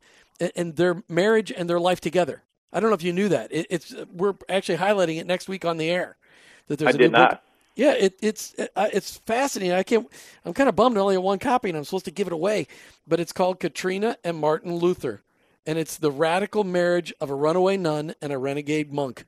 and 0.55 0.77
their 0.77 1.03
marriage 1.09 1.51
and 1.51 1.69
their 1.69 1.81
life 1.81 1.99
together. 1.99 2.43
I 2.71 2.79
don't 2.79 2.89
know 2.89 2.95
if 2.95 3.03
you 3.03 3.11
knew 3.11 3.27
that. 3.27 3.51
It, 3.51 3.67
it's 3.69 3.93
we're 4.09 4.35
actually 4.47 4.77
highlighting 4.77 5.19
it 5.19 5.27
next 5.27 5.49
week 5.49 5.65
on 5.65 5.75
the 5.75 5.89
air. 5.89 6.15
That 6.67 6.79
there's 6.79 6.93
I 6.93 6.95
a 6.95 6.97
did 6.97 7.11
new 7.11 7.17
not. 7.17 7.31
Book. 7.31 7.39
Yeah, 7.77 7.93
it, 7.93 8.19
it's 8.21 8.55
it, 8.55 8.71
uh, 8.75 8.89
it's 8.91 9.19
fascinating. 9.19 9.73
I 9.75 9.83
can't. 9.83 10.07
I'm 10.45 10.53
kind 10.53 10.67
of 10.67 10.75
bummed 10.75 10.97
I 10.97 11.01
only 11.01 11.15
have 11.15 11.23
one 11.23 11.39
copy, 11.39 11.69
and 11.69 11.77
I'm 11.77 11.85
supposed 11.85 12.05
to 12.05 12.11
give 12.11 12.27
it 12.27 12.33
away. 12.33 12.67
But 13.07 13.21
it's 13.21 13.31
called 13.31 13.59
Katrina 13.61 14.17
and 14.23 14.37
Martin 14.37 14.75
Luther, 14.77 15.21
and 15.65 15.77
it's 15.79 15.97
the 15.97 16.11
radical 16.11 16.65
marriage 16.65 17.13
of 17.21 17.29
a 17.29 17.35
runaway 17.35 17.77
nun 17.77 18.15
and 18.21 18.33
a 18.33 18.39
renegade 18.39 18.91
monk. 18.91 19.25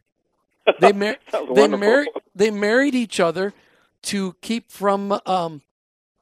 They 0.79 0.93
mar- 0.93 1.17
they 1.53 1.67
married 1.67 2.09
they 2.35 2.51
married 2.51 2.95
each 2.95 3.19
other 3.19 3.53
to 4.03 4.35
keep 4.41 4.71
from. 4.71 5.13
Um, 5.27 5.62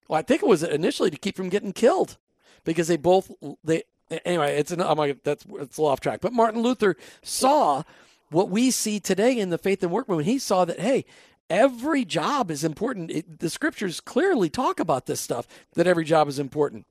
well, 0.09 0.19
I 0.19 0.23
think 0.23 0.43
it 0.43 0.47
was 0.47 0.63
initially 0.63 1.11
to 1.11 1.17
keep 1.17 1.37
from 1.37 1.49
getting 1.49 1.73
killed, 1.73 2.17
because 2.65 2.89
they 2.89 2.97
both 2.97 3.31
they 3.63 3.83
anyway. 4.25 4.57
It's 4.57 4.71
an 4.71 4.81
oh 4.81 4.95
my 4.95 5.15
that's 5.23 5.45
it's 5.45 5.77
a 5.77 5.81
little 5.81 5.87
off 5.87 6.01
track. 6.01 6.21
But 6.21 6.33
Martin 6.33 6.61
Luther 6.61 6.97
saw 7.23 7.83
what 8.31 8.49
we 8.49 8.71
see 8.71 8.99
today 8.99 9.39
in 9.39 9.49
the 9.49 9.57
faith 9.57 9.81
and 9.83 9.91
work 9.91 10.09
movement. 10.09 10.27
He 10.27 10.39
saw 10.39 10.65
that 10.65 10.79
hey, 10.81 11.05
every 11.49 12.05
job 12.05 12.51
is 12.51 12.63
important. 12.63 13.11
It, 13.11 13.39
the 13.39 13.49
scriptures 13.49 13.99
clearly 13.99 14.49
talk 14.49 14.79
about 14.79 15.05
this 15.05 15.21
stuff 15.21 15.47
that 15.73 15.87
every 15.87 16.05
job 16.05 16.27
is 16.27 16.39
important. 16.39 16.85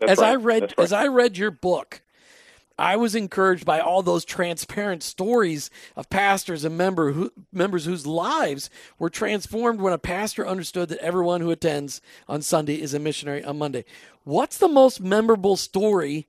That's 0.00 0.12
as 0.12 0.18
right. 0.18 0.30
I 0.30 0.34
read 0.36 0.62
right. 0.62 0.74
as 0.78 0.92
I 0.92 1.06
read 1.06 1.36
your 1.36 1.50
book, 1.50 2.02
I 2.78 2.96
was 2.96 3.16
encouraged 3.16 3.64
by 3.64 3.80
all 3.80 4.02
those 4.02 4.24
transparent 4.24 5.02
stories 5.02 5.68
of 5.96 6.08
pastors 6.08 6.64
and 6.64 6.78
member 6.78 7.12
who, 7.12 7.32
members 7.52 7.84
whose 7.84 8.06
lives 8.06 8.70
were 8.98 9.10
transformed 9.10 9.80
when 9.80 9.92
a 9.92 9.98
pastor 9.98 10.46
understood 10.46 10.88
that 10.90 10.98
everyone 10.98 11.40
who 11.40 11.50
attends 11.50 12.00
on 12.28 12.40
Sunday 12.40 12.80
is 12.80 12.94
a 12.94 13.00
missionary 13.00 13.42
on 13.42 13.58
Monday. 13.58 13.84
What's 14.22 14.58
the 14.58 14.68
most 14.68 15.00
memorable 15.00 15.56
story 15.56 16.28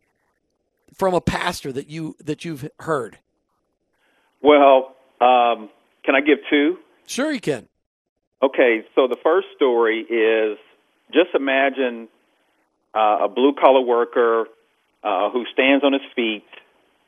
from 0.93 1.13
a 1.13 1.21
pastor 1.21 1.71
that 1.71 1.87
you 1.87 2.15
that 2.19 2.43
you've 2.43 2.67
heard? 2.79 3.19
Well, 4.41 4.95
um, 5.21 5.69
can 6.03 6.15
I 6.15 6.21
give 6.21 6.39
two? 6.49 6.77
Sure, 7.09 7.31
you 7.31 7.41
can. 7.41 7.67
Okay, 8.41 8.85
so 8.93 9.07
the 9.07 9.17
first 9.23 9.47
story 9.55 10.01
is 10.01 10.59
just 11.11 11.33
imagine 11.33 12.07
uh, 12.93 13.25
a 13.25 13.27
blue 13.27 13.53
collar 13.59 13.81
worker 13.81 14.45
uh, 15.03 15.31
who 15.31 15.43
stands 15.51 15.83
on 15.83 15.93
his 15.93 16.03
feet 16.15 16.45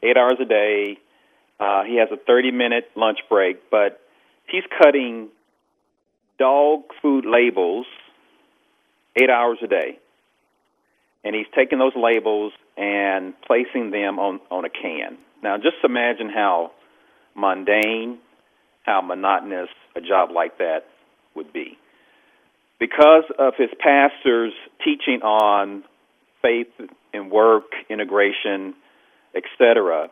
eight 0.01 0.17
hours 0.17 0.37
a 0.41 0.45
day. 0.45 0.97
Uh, 1.59 1.83
he 1.83 1.97
has 1.97 2.09
a 2.11 2.17
30 2.17 2.49
minute 2.49 2.89
lunch 2.95 3.19
break, 3.29 3.69
but 3.69 4.01
he's 4.47 4.63
cutting 4.81 5.29
dog 6.39 6.81
food 7.03 7.25
labels 7.27 7.85
eight 9.15 9.29
hours 9.29 9.59
a 9.63 9.67
day. 9.67 9.99
And 11.23 11.35
he's 11.35 11.45
taking 11.55 11.77
those 11.77 11.95
labels 11.95 12.53
and 12.75 13.35
placing 13.45 13.91
them 13.91 14.17
on, 14.17 14.39
on 14.49 14.65
a 14.65 14.69
can. 14.69 15.19
Now, 15.43 15.57
just 15.57 15.77
imagine 15.83 16.29
how 16.29 16.71
mundane, 17.35 18.17
how 18.83 19.01
monotonous 19.01 19.69
a 19.95 20.01
job 20.01 20.31
like 20.31 20.57
that 20.57 20.85
would 21.35 21.53
be. 21.53 21.77
Because 22.79 23.25
of 23.37 23.53
his 23.57 23.69
pastor's 23.79 24.53
teaching 24.83 25.21
on 25.21 25.83
faith 26.41 26.71
and 27.13 27.29
work, 27.29 27.71
integration, 27.89 28.73
etc., 29.35 30.09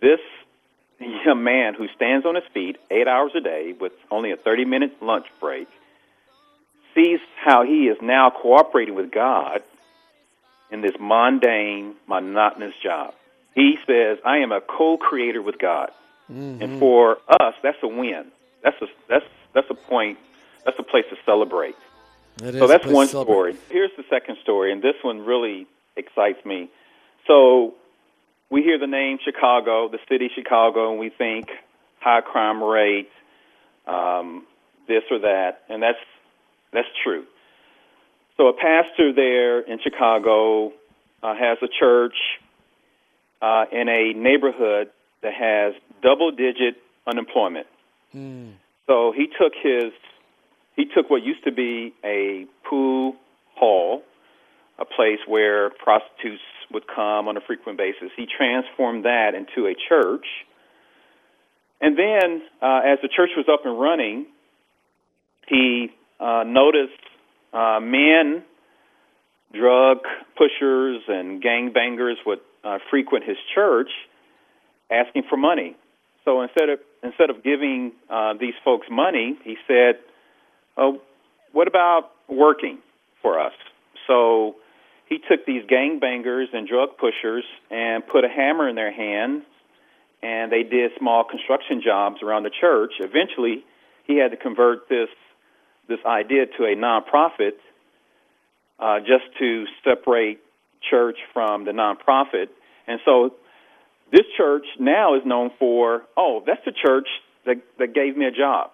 this 0.00 0.20
young 1.00 1.42
man 1.42 1.74
who 1.74 1.86
stands 1.96 2.26
on 2.26 2.34
his 2.34 2.44
feet 2.52 2.76
eight 2.90 3.08
hours 3.08 3.32
a 3.34 3.40
day 3.40 3.74
with 3.78 3.92
only 4.10 4.32
a 4.32 4.36
30 4.36 4.64
minute 4.64 5.02
lunch 5.02 5.26
break 5.40 5.68
sees 6.94 7.20
how 7.44 7.64
he 7.64 7.86
is 7.86 7.98
now 8.00 8.30
cooperating 8.30 8.94
with 8.94 9.10
God 9.10 9.62
in 10.70 10.80
this 10.80 10.94
mundane, 11.00 11.94
monotonous 12.06 12.74
job. 12.82 13.14
He 13.54 13.76
says, 13.86 14.18
I 14.24 14.38
am 14.38 14.52
a 14.52 14.60
co 14.60 14.96
creator 14.96 15.42
with 15.42 15.58
God. 15.58 15.90
Mm-hmm. 16.30 16.62
And 16.62 16.78
for 16.78 17.18
us, 17.28 17.54
that's 17.62 17.78
a 17.82 17.88
win. 17.88 18.26
That's 18.62 18.80
a 18.80 18.86
that's 19.08 19.26
that's 19.54 19.66
a 19.70 19.74
point. 19.74 20.18
That's 20.64 20.78
a 20.78 20.82
place 20.82 21.04
to 21.10 21.16
celebrate. 21.26 21.76
so 22.38 22.66
that's 22.66 22.86
one 22.86 23.08
story. 23.08 23.56
Here's 23.70 23.90
the 23.96 24.04
second 24.08 24.38
story, 24.42 24.72
and 24.72 24.82
this 24.82 24.94
one 25.02 25.20
really 25.20 25.66
excites 25.96 26.44
me. 26.44 26.70
So 27.26 27.74
we 28.50 28.62
hear 28.62 28.78
the 28.78 28.86
name 28.86 29.18
Chicago, 29.24 29.88
the 29.88 29.98
city 30.08 30.30
Chicago, 30.34 30.90
and 30.90 30.98
we 30.98 31.10
think 31.10 31.48
high 32.00 32.20
crime 32.20 32.62
rate, 32.62 33.10
um, 33.86 34.46
this 34.88 35.02
or 35.10 35.20
that, 35.20 35.62
and 35.68 35.82
that's 35.82 35.98
that's 36.72 36.88
true. 37.02 37.24
So 38.36 38.48
a 38.48 38.52
pastor 38.52 39.12
there 39.12 39.60
in 39.60 39.78
Chicago 39.82 40.72
uh, 41.22 41.34
has 41.34 41.58
a 41.62 41.68
church 41.68 42.16
uh, 43.40 43.64
in 43.70 43.88
a 43.88 44.12
neighborhood 44.14 44.90
that 45.24 45.32
has 45.34 45.74
double-digit 46.02 46.76
unemployment. 47.06 47.66
Mm. 48.14 48.52
So 48.86 49.12
he 49.16 49.26
took 49.26 49.52
his 49.60 49.92
he 50.76 50.84
took 50.86 51.08
what 51.08 51.22
used 51.22 51.44
to 51.44 51.52
be 51.52 51.94
a 52.04 52.46
pool 52.68 53.14
hall, 53.54 54.02
a 54.78 54.84
place 54.84 55.20
where 55.26 55.70
prostitutes 55.70 56.42
would 56.72 56.84
come 56.86 57.28
on 57.28 57.36
a 57.36 57.40
frequent 57.40 57.78
basis. 57.78 58.10
He 58.16 58.26
transformed 58.26 59.04
that 59.04 59.34
into 59.34 59.68
a 59.68 59.74
church. 59.88 60.26
And 61.80 61.96
then, 61.96 62.42
uh, 62.60 62.80
as 62.84 62.98
the 63.02 63.08
church 63.08 63.30
was 63.36 63.46
up 63.52 63.64
and 63.64 63.78
running, 63.78 64.26
he 65.46 65.90
uh, 66.18 66.42
noticed 66.44 66.92
uh, 67.52 67.78
men, 67.80 68.42
drug 69.52 69.98
pushers, 70.36 71.02
and 71.06 71.40
gangbangers 71.40 72.16
would 72.26 72.40
uh, 72.64 72.78
frequent 72.90 73.24
his 73.24 73.36
church 73.54 73.90
asking 74.94 75.24
for 75.28 75.36
money. 75.36 75.76
So 76.24 76.42
instead 76.42 76.68
of 76.68 76.78
instead 77.02 77.30
of 77.30 77.42
giving 77.42 77.92
uh, 78.08 78.34
these 78.40 78.54
folks 78.64 78.86
money, 78.90 79.36
he 79.44 79.56
said, 79.66 79.98
"Oh, 80.76 81.00
what 81.52 81.68
about 81.68 82.10
working 82.28 82.78
for 83.20 83.38
us?" 83.38 83.52
So 84.06 84.56
he 85.08 85.18
took 85.18 85.44
these 85.46 85.64
gangbangers 85.64 86.46
and 86.52 86.66
drug 86.66 86.96
pushers 86.98 87.44
and 87.70 88.06
put 88.06 88.24
a 88.24 88.28
hammer 88.28 88.68
in 88.68 88.74
their 88.74 88.92
hands, 88.92 89.42
and 90.22 90.50
they 90.50 90.62
did 90.62 90.92
small 90.98 91.24
construction 91.24 91.82
jobs 91.84 92.22
around 92.22 92.44
the 92.44 92.50
church. 92.60 92.92
Eventually, 93.00 93.64
he 94.06 94.16
had 94.16 94.30
to 94.30 94.36
convert 94.36 94.88
this 94.88 95.08
this 95.88 96.00
idea 96.06 96.46
to 96.46 96.64
a 96.64 96.74
nonprofit 96.74 97.60
uh, 98.78 99.00
just 99.00 99.24
to 99.38 99.66
separate 99.84 100.40
church 100.90 101.18
from 101.32 101.64
the 101.64 101.72
nonprofit. 101.72 102.48
And 102.86 103.00
so 103.04 103.34
this 104.12 104.24
church 104.36 104.66
now 104.78 105.16
is 105.16 105.22
known 105.24 105.50
for, 105.58 106.02
oh, 106.16 106.42
that's 106.46 106.64
the 106.64 106.72
church 106.72 107.08
that, 107.46 107.56
that 107.78 107.94
gave 107.94 108.16
me 108.16 108.26
a 108.26 108.30
job. 108.30 108.70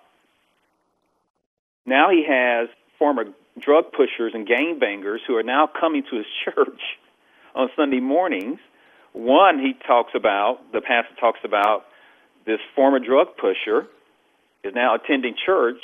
Now 1.87 2.11
he 2.11 2.25
has 2.29 2.69
former 2.99 3.25
drug 3.59 3.93
pushers 3.93 4.33
and 4.35 4.47
gangbangers 4.47 5.19
who 5.27 5.37
are 5.37 5.43
now 5.43 5.67
coming 5.69 6.05
to 6.11 6.17
his 6.17 6.27
church 6.45 6.81
on 7.55 7.69
Sunday 7.77 8.01
mornings. 8.01 8.59
One, 9.13 9.59
he 9.59 9.75
talks 9.87 10.13
about, 10.15 10.73
the 10.73 10.81
pastor 10.81 11.15
talks 11.19 11.41
about 11.45 11.87
this 12.47 12.61
former 12.77 12.99
drug 13.01 13.37
pusher 13.37 13.87
is 14.63 14.75
now 14.75 14.95
attending 14.95 15.35
church 15.47 15.83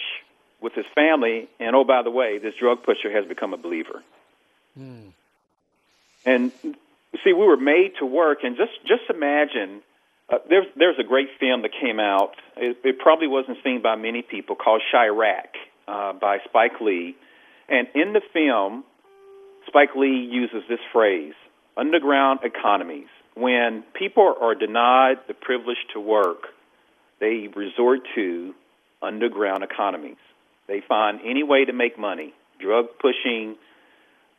with 0.61 0.75
his 0.75 0.87
family, 0.95 1.49
and 1.61 1.75
oh, 1.77 1.85
by 1.85 2.03
the 2.03 2.11
way, 2.11 2.39
this 2.39 2.55
drug 2.59 2.83
pusher 2.83 3.11
has 3.11 3.27
become 3.27 3.53
a 3.53 3.57
believer. 3.57 4.03
Mm. 4.79 5.13
And 6.25 6.53
see, 7.25 7.33
we 7.33 7.47
were 7.47 7.57
made 7.57 7.93
to 8.01 8.07
work, 8.07 8.39
and 8.43 8.57
just 8.57 8.73
just 8.87 9.03
imagine. 9.11 9.83
Uh, 10.29 10.39
there's 10.49 10.67
there's 10.77 10.99
a 10.99 11.05
great 11.05 11.29
film 11.39 11.63
that 11.63 11.71
came 11.81 12.01
out. 12.01 12.33
It, 12.57 12.79
it 12.85 12.99
probably 12.99 13.29
wasn't 13.29 13.59
seen 13.63 13.81
by 13.83 13.95
many 13.97 14.23
people 14.23 14.57
called 14.57 14.83
Chi-Raq 14.91 15.55
uh, 15.87 16.13
by 16.15 16.39
Spike 16.49 16.81
Lee, 16.81 17.17
and 17.69 17.87
in 17.95 18.13
the 18.13 18.23
film, 18.33 18.85
Spike 19.69 19.95
Lee 19.97 20.29
uses 20.31 20.63
this 20.69 20.81
phrase: 20.93 21.35
"Underground 21.77 22.41
economies." 22.43 23.09
When 23.35 23.85
people 23.93 24.35
are 24.41 24.55
denied 24.55 25.17
the 25.29 25.35
privilege 25.35 25.77
to 25.93 26.01
work, 26.01 26.45
they 27.21 27.49
resort 27.55 28.01
to 28.15 28.55
underground 29.03 29.63
economies. 29.63 30.17
They 30.69 30.83
find 30.89 31.21
any 31.25 31.43
way 31.43 31.67
to 31.67 31.73
make 31.73 31.99
money: 31.99 32.35
drug 32.59 32.87
pushing, 33.01 33.57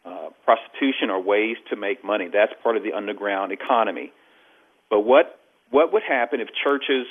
uh, 0.07 0.29
prostitution 0.45 1.09
are 1.09 1.19
ways 1.19 1.57
to 1.69 1.75
make 1.75 2.03
money. 2.03 2.29
That's 2.31 2.53
part 2.63 2.77
of 2.77 2.83
the 2.83 2.93
underground 2.93 3.51
economy. 3.51 4.11
But 4.89 5.01
what 5.01 5.39
what 5.69 5.91
would 5.91 6.03
happen 6.03 6.39
if 6.39 6.47
churches 6.63 7.07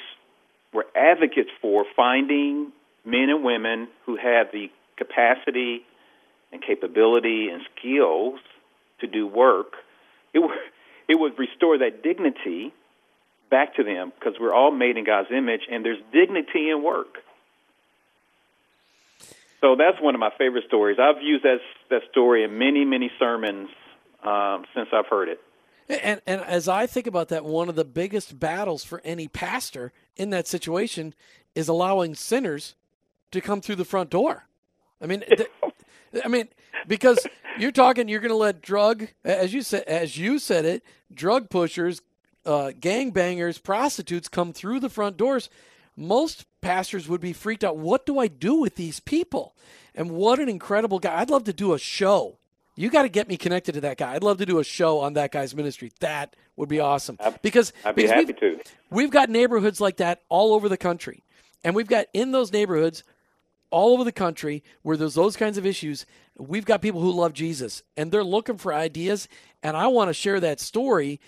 were 0.73 0.87
advocates 0.97 1.51
for 1.61 1.85
finding 1.95 2.73
men 3.05 3.29
and 3.29 3.45
women 3.45 3.89
who 4.07 4.17
have 4.17 4.49
the 4.53 4.71
capacity 4.97 5.83
and 6.53 6.63
capability 6.63 7.49
and 7.49 7.63
skills 7.77 8.41
to 9.01 9.07
do 9.07 9.27
work, 9.27 9.75
it 10.33 10.39
would, 10.39 10.51
it 11.09 11.19
would 11.19 11.39
restore 11.39 11.79
that 11.79 12.03
dignity 12.03 12.73
back 13.51 13.77
to 13.77 13.85
them 13.85 14.13
because 14.19 14.35
we're 14.41 14.55
all 14.55 14.71
made 14.71 14.97
in 14.97 15.05
God's 15.05 15.29
image 15.31 15.63
and 15.71 15.85
there's 15.85 16.01
dignity 16.13 16.71
in 16.71 16.83
work. 16.83 17.19
So 19.61 19.77
that's 19.77 20.01
one 20.01 20.15
of 20.15 20.21
my 20.21 20.31
favorite 20.37 20.65
stories. 20.67 20.99
I've 21.01 21.23
used 21.23 21.45
that 21.45 21.59
that 21.91 22.03
story 22.11 22.45
in 22.45 22.59
many 22.59 22.85
many 22.85 23.11
sermons 23.19 23.69
um, 24.23 24.65
since 24.75 24.89
I've 24.93 25.07
heard 25.07 25.29
it. 25.29 25.41
And 25.89 26.21
and 26.27 26.41
as 26.43 26.69
I 26.69 26.87
think 26.87 27.07
about 27.07 27.29
that, 27.29 27.45
one 27.45 27.69
of 27.69 27.75
the 27.75 27.85
biggest 27.85 28.39
battles 28.39 28.85
for 28.85 29.01
any 29.05 29.29
pastor 29.29 29.93
in 30.17 30.31
that 30.31 30.47
situation 30.47 31.15
is 31.55 31.69
allowing 31.69 32.15
sinners 32.15 32.75
to 33.31 33.41
come 33.41 33.61
through 33.61 33.77
the 33.77 33.85
front 33.85 34.11
door. 34.11 34.47
I 35.01 35.07
mean, 35.07 35.25
I 36.25 36.29
mean, 36.29 36.49
because 36.87 37.27
you're 37.59 37.73
talking, 37.73 38.09
you're 38.09 38.21
going 38.21 38.31
to 38.31 38.37
let 38.37 38.63
drug, 38.63 39.09
as 39.25 39.53
you 39.53 39.63
said, 39.63 39.85
as 39.85 40.17
you 40.17 40.39
said 40.39 40.65
it, 40.65 40.83
drug 41.13 41.51
pushers, 41.51 42.03
uh, 42.45 42.73
gang 42.79 43.11
bangers, 43.11 43.59
prostitutes 43.59 44.29
come 44.29 44.53
through 44.53 44.81
the 44.81 44.91
front 44.91 45.17
doors. 45.17 45.49
Most 45.97 46.45
pastors 46.61 47.09
would 47.09 47.21
be 47.21 47.33
freaked 47.33 47.65
out. 47.65 47.77
What 47.77 48.05
do 48.05 48.19
I 48.19 48.29
do 48.29 48.57
with 48.57 48.77
these 48.77 49.01
people? 49.01 49.55
And 49.95 50.11
what 50.11 50.39
an 50.39 50.49
incredible 50.49 50.99
guy! 50.99 51.19
I'd 51.19 51.31
love 51.31 51.45
to 51.45 51.53
do 51.53 51.73
a 51.73 51.79
show. 51.79 52.39
You 52.75 52.91
got 52.91 53.03
to 53.03 53.09
get 53.09 53.27
me 53.29 53.39
connected 53.39 53.73
to 53.73 53.81
that 53.83 53.97
guy. 53.97 54.13
I'd 54.13 54.23
love 54.23 54.37
to 54.39 54.47
do 54.47 54.59
a 54.59 54.65
show 54.65 55.01
on 55.01 55.15
that 55.15 55.33
guy's 55.33 55.55
ministry. 55.55 55.93
That 56.01 56.37
would 56.57 56.69
be 56.69 56.81
awesome. 56.81 57.19
Because 57.41 57.73
I'd 57.85 57.95
be 57.95 58.03
because 58.03 58.15
happy 58.15 58.27
we've, 58.27 58.37
to. 58.41 58.61
We've 58.91 59.11
got 59.11 59.31
neighborhoods 59.31 59.81
like 59.81 59.97
that 59.97 60.21
all 60.29 60.53
over 60.53 60.69
the 60.69 60.77
country, 60.77 61.23
and 61.65 61.75
we've 61.75 61.89
got 61.89 62.07
in 62.13 62.33
those 62.33 62.53
neighborhoods 62.53 63.03
all 63.71 63.95
over 63.95 64.05
the 64.05 64.13
country 64.13 64.63
where 64.83 64.97
there's 64.97 65.15
those 65.15 65.37
kinds 65.37 65.57
of 65.57 65.65
issues. 65.65 66.05
We've 66.37 66.67
got 66.67 66.83
people 66.83 67.01
who 67.01 67.13
love 67.13 67.33
Jesus, 67.33 67.83
and 67.97 68.13
they're 68.13 68.23
looking 68.23 68.59
for 68.59 68.75
ideas. 68.75 69.29
And 69.63 69.77
I 69.77 69.87
want 69.87 70.11
to 70.11 70.15
share 70.15 70.39
that 70.41 70.61
story 70.61 71.21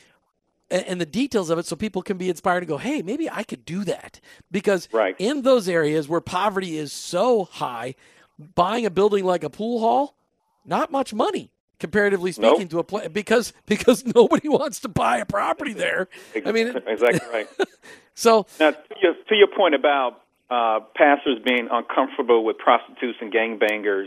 and 0.71 1.01
the 1.01 1.07
details 1.07 1.51
of 1.51 1.59
it 1.59 1.67
so 1.67 1.77
people 1.77 2.03
can 2.03 2.19
be 2.19 2.29
inspired 2.29 2.61
to 2.61 2.67
go, 2.67 2.77
hey, 2.77 3.03
maybe 3.03 3.29
I 3.31 3.43
could 3.43 3.65
do 3.65 3.85
that. 3.85 4.21
Because 4.51 4.89
right. 4.93 5.17
in 5.19 5.43
those 5.43 5.69
areas 5.69 6.09
where 6.09 6.21
poverty 6.21 6.77
is 6.77 6.93
so 6.93 7.45
high, 7.45 7.95
buying 8.55 8.85
a 8.85 8.91
building 8.91 9.25
like 9.25 9.45
a 9.45 9.51
pool 9.51 9.81
hall, 9.81 10.15
not 10.65 10.93
much 10.93 11.15
money 11.15 11.51
comparatively 11.79 12.33
speaking 12.33 12.63
nope. 12.63 12.71
to 12.71 12.79
a 12.81 12.85
place 12.85 13.09
because 13.09 13.53
because 13.67 14.05
nobody 14.15 14.49
wants 14.49 14.81
to 14.81 14.89
buy 14.89 15.19
a 15.19 15.27
property 15.27 15.73
there. 15.73 16.09
I 16.45 16.53
mean, 16.53 16.75
exactly 16.87 17.21
right. 17.33 17.49
so 18.15 18.47
now 18.59 18.73
to 18.73 18.79
your, 19.03 19.15
to 19.29 19.35
your 19.35 19.49
point 19.49 19.75
about 19.75 20.21
uh, 20.51 20.81
pastors 20.97 21.39
being 21.45 21.69
uncomfortable 21.71 22.45
with 22.45 22.59
prostitutes 22.59 23.19
and 23.21 23.33
gangbangers, 23.33 24.07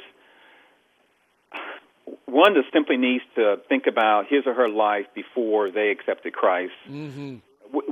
one 2.25 2.53
that 2.55 2.63
simply 2.73 2.97
needs 2.97 3.23
to 3.35 3.57
think 3.69 3.87
about 3.87 4.27
his 4.27 4.45
or 4.45 4.53
her 4.53 4.69
life 4.69 5.05
before 5.13 5.71
they 5.71 5.89
accepted 5.89 6.33
Christ. 6.33 6.73
Mm-hmm. 6.89 7.37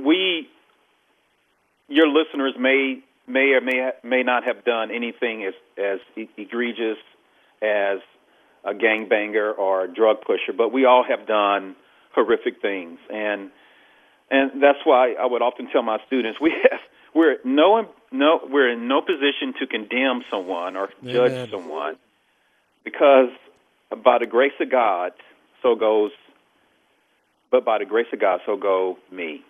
We, 0.02 0.48
your 1.88 2.08
listeners 2.08 2.54
may 2.58 3.02
may 3.26 3.52
or 3.52 3.60
may 3.60 3.90
may 4.02 4.22
not 4.22 4.44
have 4.44 4.64
done 4.64 4.90
anything 4.90 5.44
as 5.44 5.54
as 5.78 6.00
egregious 6.36 6.98
as 7.62 8.00
a 8.64 8.74
gangbanger 8.74 9.56
or 9.56 9.84
a 9.84 9.92
drug 9.92 10.20
pusher, 10.22 10.52
but 10.56 10.72
we 10.72 10.84
all 10.84 11.04
have 11.08 11.26
done 11.26 11.76
horrific 12.14 12.60
things, 12.60 12.98
and 13.10 13.50
and 14.30 14.62
that's 14.62 14.78
why 14.84 15.14
I 15.14 15.26
would 15.26 15.42
often 15.42 15.68
tell 15.70 15.82
my 15.82 15.98
students 16.06 16.40
we 16.40 16.52
have 16.70 16.80
we're 17.14 17.38
no 17.44 17.88
no 18.12 18.40
we're 18.48 18.70
in 18.70 18.88
no 18.88 19.00
position 19.00 19.54
to 19.60 19.66
condemn 19.66 20.22
someone 20.30 20.76
or 20.76 20.90
judge 21.04 21.32
Amen. 21.32 21.48
someone 21.50 21.96
because 22.84 23.30
by 23.90 24.18
the 24.18 24.26
grace 24.26 24.52
of 24.60 24.70
God, 24.70 25.12
so 25.62 25.74
goes, 25.74 26.12
but 27.50 27.64
by 27.64 27.78
the 27.78 27.84
grace 27.84 28.06
of 28.12 28.20
God, 28.20 28.40
so 28.46 28.56
go 28.56 28.98
me. 29.12 29.42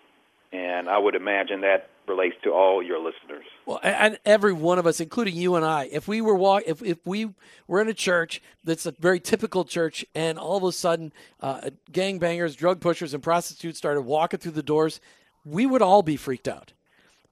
And 0.53 0.89
I 0.89 0.99
would 0.99 1.15
imagine 1.15 1.61
that 1.61 1.91
relates 2.09 2.35
to 2.43 2.51
all 2.51 2.83
your 2.83 2.99
listeners. 2.99 3.45
Well, 3.67 3.79
and 3.83 4.19
every 4.25 4.53
one 4.53 4.79
of 4.81 4.87
us, 4.87 5.01
including 5.01 5.37
you 5.37 5.55
and 5.55 5.65
I, 5.65 5.89
if 5.93 6.09
we 6.09 6.21
were 6.21 6.35
walk, 6.35 6.65
if 6.67 6.83
if 6.83 7.07
we 7.07 7.35
were 7.69 7.81
in 7.81 7.89
a 7.89 7.95
church 7.95 8.43
that's 8.65 8.85
a 8.85 8.93
very 8.99 9.21
typical 9.21 9.65
church, 9.65 10.05
and 10.15 10.39
all 10.39 10.57
of 10.57 10.65
a 10.65 10.73
sudden, 10.73 11.13
uh, 11.41 11.71
gangbangers, 11.93 12.57
drug 12.57 12.81
pushers, 12.81 13.15
and 13.15 13.23
prostitutes 13.23 13.79
started 13.79 14.01
walking 14.03 14.41
through 14.41 14.53
the 14.53 14.63
doors, 14.63 15.01
we 15.45 15.67
would 15.67 15.83
all 15.83 16.03
be 16.03 16.17
freaked 16.17 16.49
out 16.49 16.73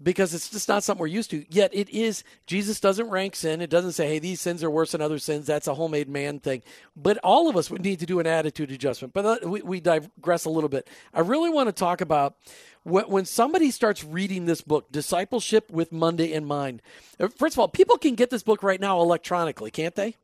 because 0.03 0.33
it's 0.33 0.49
just 0.51 0.69
not 0.69 0.85
something 0.85 1.01
we're 1.01 1.09
used 1.09 1.31
to. 1.31 1.45
Yet 1.49 1.75
it 1.75 1.89
is, 1.91 2.23
Jesus 2.47 2.79
doesn't 2.79 3.11
rank 3.11 3.35
sin. 3.35 3.61
It 3.61 3.71
doesn't 3.71 3.93
say, 3.93 4.07
hey, 4.07 4.19
these 4.19 4.41
sins 4.41 4.63
are 4.63 4.71
worse 4.71 4.93
than 4.93 5.01
other 5.01 5.19
sins. 5.19 5.47
That's 5.47 5.67
a 5.67 5.75
homemade 5.75 6.09
man 6.09 6.39
thing. 6.39 6.63
But 6.97 7.19
all 7.19 7.49
of 7.49 7.57
us 7.57 7.71
would 7.71 7.83
need 7.83 7.99
to 8.01 8.07
do 8.07 8.21
an 8.21 8.27
attitude 8.27 8.71
adjustment. 8.71 9.13
But 9.13 9.45
uh, 9.45 9.49
we, 9.49 9.63
we 9.63 9.81
digress 9.81 10.45
a 10.45 10.51
little 10.51 10.69
bit. 10.69 10.89
I 11.13 11.21
really 11.21 11.51
want 11.51 11.69
to 11.69 11.73
talk 11.73 12.01
about 12.01 12.37
when 12.85 13.25
somebody 13.25 13.71
starts 13.71 14.05
reading 14.05 14.47
this 14.47 14.61
book, 14.61 14.91
Discipleship 14.91 15.71
with 15.71 15.93
Monday 15.93 16.33
in 16.33 16.45
Mind. 16.45 16.81
Uh, 17.19 17.29
first 17.37 17.57
of 17.57 17.59
all, 17.59 17.69
people 17.69 17.99
can 17.99 18.15
get 18.15 18.31
this 18.31 18.43
book 18.43 18.63
right 18.63 18.81
now 18.81 19.01
electronically, 19.01 19.71
can't 19.71 19.95
they? 19.95 20.17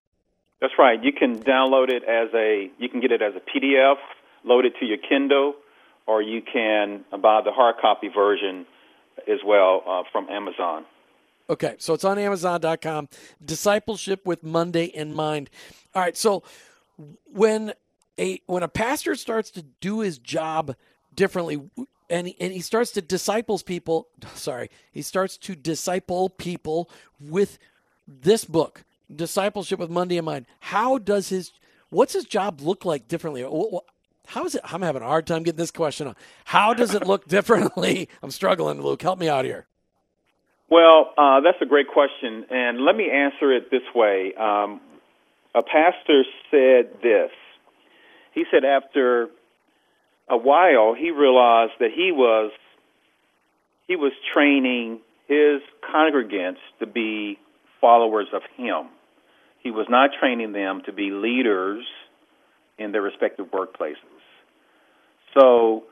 That's 0.60 0.72
right. 0.78 1.02
You 1.02 1.12
can 1.12 1.40
download 1.40 1.90
it 1.90 2.04
as 2.04 2.32
a, 2.32 2.70
you 2.78 2.88
can 2.88 3.00
get 3.00 3.12
it 3.12 3.20
as 3.20 3.34
a 3.34 3.40
PDF, 3.40 3.96
load 4.44 4.64
it 4.64 4.74
to 4.80 4.86
your 4.86 4.96
Kindle, 4.96 5.56
or 6.06 6.22
you 6.22 6.40
can 6.40 7.04
buy 7.10 7.42
the 7.44 7.50
hard 7.50 7.76
copy 7.82 8.08
version 8.08 8.66
as 9.28 9.38
well 9.44 9.82
uh, 9.86 10.02
from 10.12 10.28
Amazon. 10.28 10.84
Okay, 11.48 11.74
so 11.78 11.92
it's 11.92 12.04
on 12.04 12.18
Amazon.com. 12.18 13.08
Discipleship 13.44 14.26
with 14.26 14.42
Monday 14.42 14.84
in 14.84 15.14
mind. 15.14 15.50
All 15.94 16.02
right, 16.02 16.16
so 16.16 16.42
when 17.26 17.74
a 18.18 18.40
when 18.46 18.62
a 18.62 18.68
pastor 18.68 19.14
starts 19.14 19.50
to 19.52 19.62
do 19.62 20.00
his 20.00 20.18
job 20.18 20.74
differently, 21.14 21.60
and 22.08 22.32
and 22.40 22.52
he 22.52 22.60
starts 22.60 22.92
to 22.92 23.02
disciples 23.02 23.62
people, 23.62 24.08
sorry, 24.34 24.70
he 24.90 25.02
starts 25.02 25.36
to 25.38 25.54
disciple 25.54 26.30
people 26.30 26.90
with 27.20 27.58
this 28.06 28.44
book, 28.44 28.84
Discipleship 29.14 29.78
with 29.78 29.90
Monday 29.90 30.16
in 30.16 30.24
mind. 30.24 30.46
How 30.60 30.96
does 30.96 31.28
his 31.28 31.52
what's 31.90 32.14
his 32.14 32.24
job 32.24 32.60
look 32.62 32.84
like 32.84 33.06
differently? 33.06 33.44
How 34.26 34.44
is 34.44 34.54
it? 34.54 34.62
I'm 34.64 34.82
having 34.82 35.02
a 35.02 35.06
hard 35.06 35.26
time 35.26 35.42
getting 35.42 35.58
this 35.58 35.70
question 35.70 36.08
on. 36.08 36.16
How 36.44 36.74
does 36.74 36.94
it 36.94 37.06
look 37.06 37.26
differently? 37.28 38.08
I'm 38.22 38.30
struggling, 38.30 38.80
Luke. 38.80 39.02
Help 39.02 39.18
me 39.18 39.28
out 39.28 39.44
here. 39.44 39.66
Well, 40.70 41.12
uh, 41.18 41.40
that's 41.40 41.58
a 41.60 41.66
great 41.66 41.88
question, 41.88 42.46
and 42.50 42.84
let 42.84 42.96
me 42.96 43.10
answer 43.10 43.52
it 43.52 43.70
this 43.70 43.82
way. 43.94 44.32
Um, 44.34 44.80
a 45.54 45.62
pastor 45.62 46.24
said 46.50 47.00
this. 47.02 47.30
He 48.32 48.44
said 48.50 48.64
after 48.64 49.28
a 50.28 50.36
while, 50.36 50.94
he 50.98 51.10
realized 51.10 51.72
that 51.78 51.90
he 51.94 52.10
was 52.10 52.50
he 53.86 53.96
was 53.96 54.12
training 54.32 55.00
his 55.28 55.60
congregants 55.94 56.58
to 56.80 56.86
be 56.86 57.38
followers 57.80 58.28
of 58.32 58.42
him. 58.56 58.88
He 59.62 59.70
was 59.70 59.86
not 59.88 60.10
training 60.18 60.52
them 60.52 60.82
to 60.86 60.92
be 60.92 61.10
leaders 61.10 61.84
in 62.78 62.92
their 62.92 63.02
respective 63.02 63.46
workplaces. 63.46 64.13
So, 65.34 65.84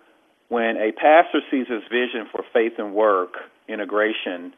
when 0.48 0.76
a 0.76 0.92
pastor 0.92 1.40
sees 1.50 1.66
his 1.66 1.82
vision 1.90 2.28
for 2.30 2.44
faith 2.52 2.74
and 2.78 2.94
work 2.94 3.34
integration, 3.68 4.54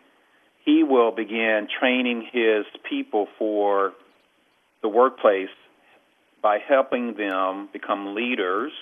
he 0.64 0.82
will 0.82 1.12
begin 1.12 1.68
training 1.78 2.28
his 2.32 2.64
people 2.88 3.28
for 3.38 3.92
the 4.82 4.88
workplace 4.88 5.48
by 6.42 6.58
helping 6.58 7.14
them 7.14 7.68
become 7.72 8.14
leaders 8.14 8.72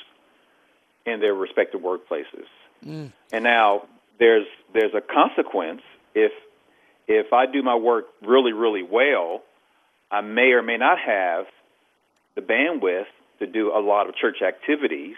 in 1.07 1.21
their 1.21 1.35
respective 1.35 1.81
workplaces. 1.81 2.47
Mm. 2.85 3.13
And 3.33 3.45
now 3.45 3.83
there's 4.19 4.47
there's 4.73 4.95
a 4.95 5.01
consequence 5.01 5.83
if 6.15 6.33
if 7.07 7.33
I 7.33 7.47
do 7.47 7.63
my 7.63 7.77
work 7.77 8.07
really 8.23 8.53
really 8.53 8.83
well, 8.83 9.43
I 10.11 10.21
may 10.21 10.53
or 10.53 10.63
may 10.63 10.77
not 10.77 10.99
have 10.99 11.47
the 12.35 12.41
bandwidth 12.41 13.07
to 13.39 13.47
do 13.47 13.71
a 13.71 13.81
lot 13.81 14.09
of 14.09 14.15
church 14.17 14.43
activities. 14.43 15.17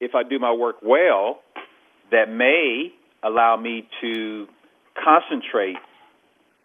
If 0.00 0.14
I 0.14 0.22
do 0.22 0.38
my 0.38 0.52
work 0.52 0.76
well, 0.82 1.40
that 2.10 2.30
may 2.30 2.92
allow 3.22 3.56
me 3.56 3.88
to 4.00 4.46
concentrate 5.02 5.76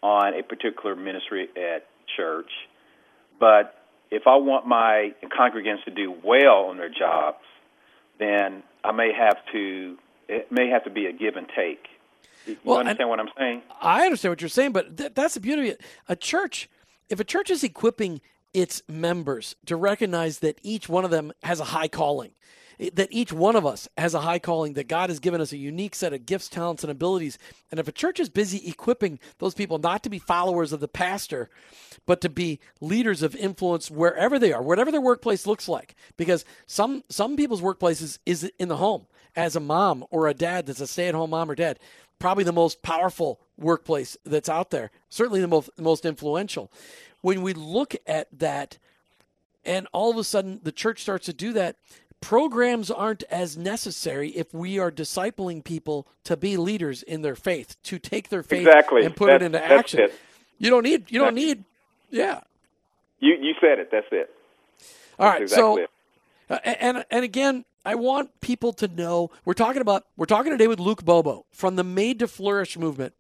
on 0.02 0.34
a 0.38 0.44
particular 0.44 0.96
ministry 0.96 1.50
at 1.56 1.86
church. 2.16 2.50
But 3.40 3.76
if 4.12 4.24
I 4.28 4.38
want 4.38 4.68
my 4.68 5.14
congregants 5.24 5.84
to 5.86 5.92
do 5.92 6.14
well 6.24 6.68
on 6.70 6.78
their 6.78 6.90
jobs, 6.90 7.44
then 8.20 8.64
I 8.84 8.92
may 8.92 9.12
have 9.14 9.38
to 9.52 9.98
it 10.28 10.52
may 10.52 10.70
have 10.70 10.84
to 10.86 10.90
be 10.90 11.06
a 11.06 11.12
give 11.12 11.36
and 11.36 11.48
take. 11.56 11.86
You 12.46 12.58
well, 12.64 12.80
understand 12.80 13.10
what 13.10 13.20
I'm 13.20 13.30
saying? 13.38 13.62
I 13.82 14.06
understand 14.06 14.32
what 14.32 14.42
you're 14.42 14.50
saying, 14.50 14.72
but 14.72 14.98
th- 14.98 15.14
that's 15.14 15.34
the 15.34 15.40
beauty 15.40 15.70
of 15.70 15.76
it. 15.76 15.82
A 16.08 16.16
church, 16.16 16.70
if 17.10 17.20
a 17.20 17.24
church 17.24 17.50
is 17.50 17.64
equipping 17.64 18.22
its 18.54 18.82
members 18.88 19.56
to 19.66 19.76
recognize 19.76 20.40
that 20.40 20.60
each 20.64 20.88
one 20.88 21.04
of 21.04 21.12
them 21.12 21.34
has 21.44 21.60
a 21.60 21.66
high 21.66 21.88
calling. 21.88 22.32
That 22.94 23.10
each 23.12 23.32
one 23.32 23.56
of 23.56 23.66
us 23.66 23.88
has 23.98 24.14
a 24.14 24.22
high 24.22 24.40
calling, 24.40 24.74
that 24.74 24.88
God 24.88 25.10
has 25.10 25.20
given 25.20 25.42
us 25.42 25.52
a 25.52 25.58
unique 25.58 25.96
set 25.96 26.14
of 26.14 26.26
gifts, 26.26 26.50
talents, 26.50 26.84
and 26.84 26.92
abilities. 26.92 27.38
And 27.72 27.80
if 27.80 27.88
a 27.88 27.94
church 27.94 28.20
is 28.20 28.30
busy 28.30 28.68
equipping 28.68 29.20
those 29.40 29.54
people 29.54 29.78
not 29.78 30.04
to 30.04 30.10
be 30.10 30.20
followers 30.20 30.74
of 30.74 30.80
the 30.80 30.88
pastor, 30.88 31.50
but 32.06 32.22
to 32.22 32.30
be 32.30 32.60
leaders 32.82 33.24
of 33.24 33.36
influence 33.36 33.90
wherever 33.90 34.38
they 34.38 34.54
are, 34.54 34.62
whatever 34.62 34.92
their 34.92 35.02
workplace 35.02 35.48
looks 35.48 35.68
like, 35.68 35.96
because 36.18 36.46
some 36.68 37.04
some 37.10 37.36
people's 37.36 37.62
workplaces 37.62 38.20
is 38.26 38.52
in 38.60 38.68
the 38.68 38.78
home 38.78 39.08
as 39.36 39.56
a 39.56 39.60
mom 39.60 40.06
or 40.10 40.28
a 40.28 40.34
dad 40.34 40.66
that's 40.66 40.80
a 40.80 40.88
stay-at-home 40.88 41.30
mom 41.30 41.50
or 41.50 41.56
dad 41.56 41.80
probably 42.20 42.44
the 42.44 42.54
most 42.54 42.82
powerful 42.82 43.42
workplace 43.58 44.18
that's 44.26 44.50
out 44.50 44.70
there 44.70 44.92
certainly 45.10 45.42
the 45.42 45.48
most 45.48 45.70
most 45.78 46.06
influential 46.06 46.72
when 47.22 47.42
we 47.42 47.54
look 47.54 47.96
at 48.08 48.28
that 48.32 48.78
and 49.64 49.88
all 49.92 50.12
of 50.12 50.18
a 50.18 50.24
sudden 50.24 50.60
the 50.64 50.72
church 50.72 51.02
starts 51.02 51.26
to 51.26 51.34
do 51.34 51.54
that 51.54 51.76
programs 52.22 52.90
aren't 52.90 53.24
as 53.24 53.58
necessary 53.58 54.30
if 54.30 54.54
we 54.54 54.80
are 54.80 54.92
discipling 54.92 55.64
people 55.64 56.08
to 56.24 56.36
be 56.36 56.58
leaders 56.58 57.04
in 57.04 57.22
their 57.22 57.36
faith 57.36 57.76
to 57.84 58.00
take 58.00 58.30
their 58.30 58.44
faith 58.44 58.66
exactly. 58.68 59.06
and 59.06 59.16
put 59.16 59.28
that's, 59.28 59.44
it 59.44 59.46
into 59.46 59.64
action 59.64 60.00
it. 60.00 60.14
you 60.58 60.70
don't 60.70 60.84
need 60.84 61.12
you 61.12 61.20
don't 61.20 61.36
need 61.36 61.64
yeah 62.10 62.42
you 63.20 63.36
you 63.40 63.54
said 63.62 63.80
it 63.80 63.90
that's 63.92 64.08
it 64.12 64.34
all 65.20 65.28
right 65.28 65.44
exactly 65.44 65.62
so 65.62 65.78
it. 65.78 65.90
Uh, 66.50 66.60
and 66.64 67.06
and 67.12 67.24
again 67.24 67.66
I 67.86 67.94
want 67.94 68.42
people 68.42 68.74
to 68.74 68.88
know 68.88 69.30
we're 69.46 69.54
talking 69.54 69.82
about 69.82 70.06
we're 70.18 70.26
talking 70.26 70.52
today 70.52 70.68
with 70.68 70.80
Luke 70.80 71.06
Bobo 71.06 71.46
from 71.52 71.76
the 71.76 71.84
Made 71.84 72.18
to 72.20 72.28
Flourish 72.28 72.78
movement. 72.78 73.14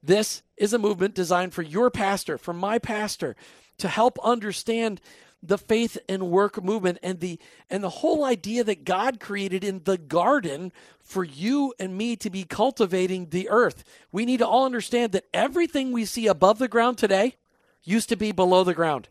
This 0.00 0.42
is 0.56 0.72
a 0.72 0.78
movement 0.78 1.14
designed 1.14 1.54
for 1.54 1.62
your 1.62 1.90
pastor, 1.90 2.38
for 2.38 2.52
my 2.52 2.78
pastor, 2.78 3.34
to 3.78 3.88
help 3.88 4.18
understand 4.22 5.00
the 5.42 5.58
faith 5.58 5.98
and 6.08 6.30
work 6.30 6.62
movement 6.62 6.98
and 7.02 7.20
the 7.20 7.38
and 7.68 7.82
the 7.82 7.88
whole 7.88 8.24
idea 8.24 8.62
that 8.64 8.84
God 8.84 9.18
created 9.20 9.64
in 9.64 9.82
the 9.84 9.98
garden 9.98 10.72
for 11.00 11.24
you 11.24 11.74
and 11.78 11.96
me 11.96 12.16
to 12.16 12.30
be 12.30 12.44
cultivating 12.44 13.30
the 13.30 13.48
earth. 13.48 13.84
We 14.12 14.24
need 14.24 14.38
to 14.38 14.46
all 14.46 14.64
understand 14.64 15.12
that 15.12 15.26
everything 15.34 15.92
we 15.92 16.04
see 16.04 16.26
above 16.26 16.58
the 16.58 16.68
ground 16.68 16.98
today 16.98 17.36
used 17.82 18.08
to 18.10 18.16
be 18.16 18.32
below 18.32 18.64
the 18.64 18.74
ground. 18.74 19.08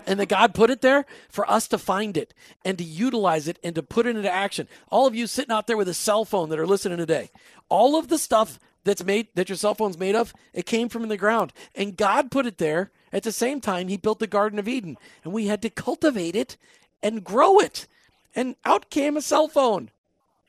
and 0.06 0.18
that 0.18 0.26
God 0.26 0.54
put 0.54 0.70
it 0.70 0.80
there 0.80 1.06
for 1.28 1.48
us 1.48 1.68
to 1.68 1.78
find 1.78 2.16
it 2.16 2.34
and 2.64 2.78
to 2.78 2.84
utilize 2.84 3.48
it 3.48 3.58
and 3.62 3.74
to 3.74 3.82
put 3.82 4.06
it 4.06 4.16
into 4.16 4.30
action. 4.30 4.68
All 4.90 5.06
of 5.06 5.14
you 5.14 5.26
sitting 5.26 5.52
out 5.52 5.66
there 5.66 5.76
with 5.76 5.88
a 5.88 5.94
cell 5.94 6.24
phone 6.24 6.48
that 6.48 6.58
are 6.58 6.66
listening 6.66 6.98
today, 6.98 7.30
all 7.68 7.96
of 7.96 8.08
the 8.08 8.18
stuff 8.18 8.58
that's 8.84 9.04
made 9.04 9.28
that 9.34 9.48
your 9.48 9.56
cell 9.56 9.74
phone's 9.74 9.98
made 9.98 10.14
of, 10.14 10.34
it 10.52 10.66
came 10.66 10.88
from 10.88 11.08
the 11.08 11.16
ground. 11.16 11.52
And 11.74 11.96
God 11.96 12.30
put 12.30 12.46
it 12.46 12.58
there 12.58 12.90
at 13.14 13.22
the 13.22 13.32
same 13.32 13.60
time 13.60 13.88
he 13.88 13.96
built 13.96 14.18
the 14.18 14.26
Garden 14.26 14.58
of 14.58 14.68
Eden. 14.68 14.98
And 15.22 15.32
we 15.32 15.46
had 15.46 15.62
to 15.62 15.70
cultivate 15.70 16.36
it 16.36 16.58
and 17.02 17.24
grow 17.24 17.58
it. 17.60 17.86
And 18.34 18.56
out 18.64 18.90
came 18.90 19.16
a 19.16 19.22
cell 19.22 19.48
phone. 19.48 19.90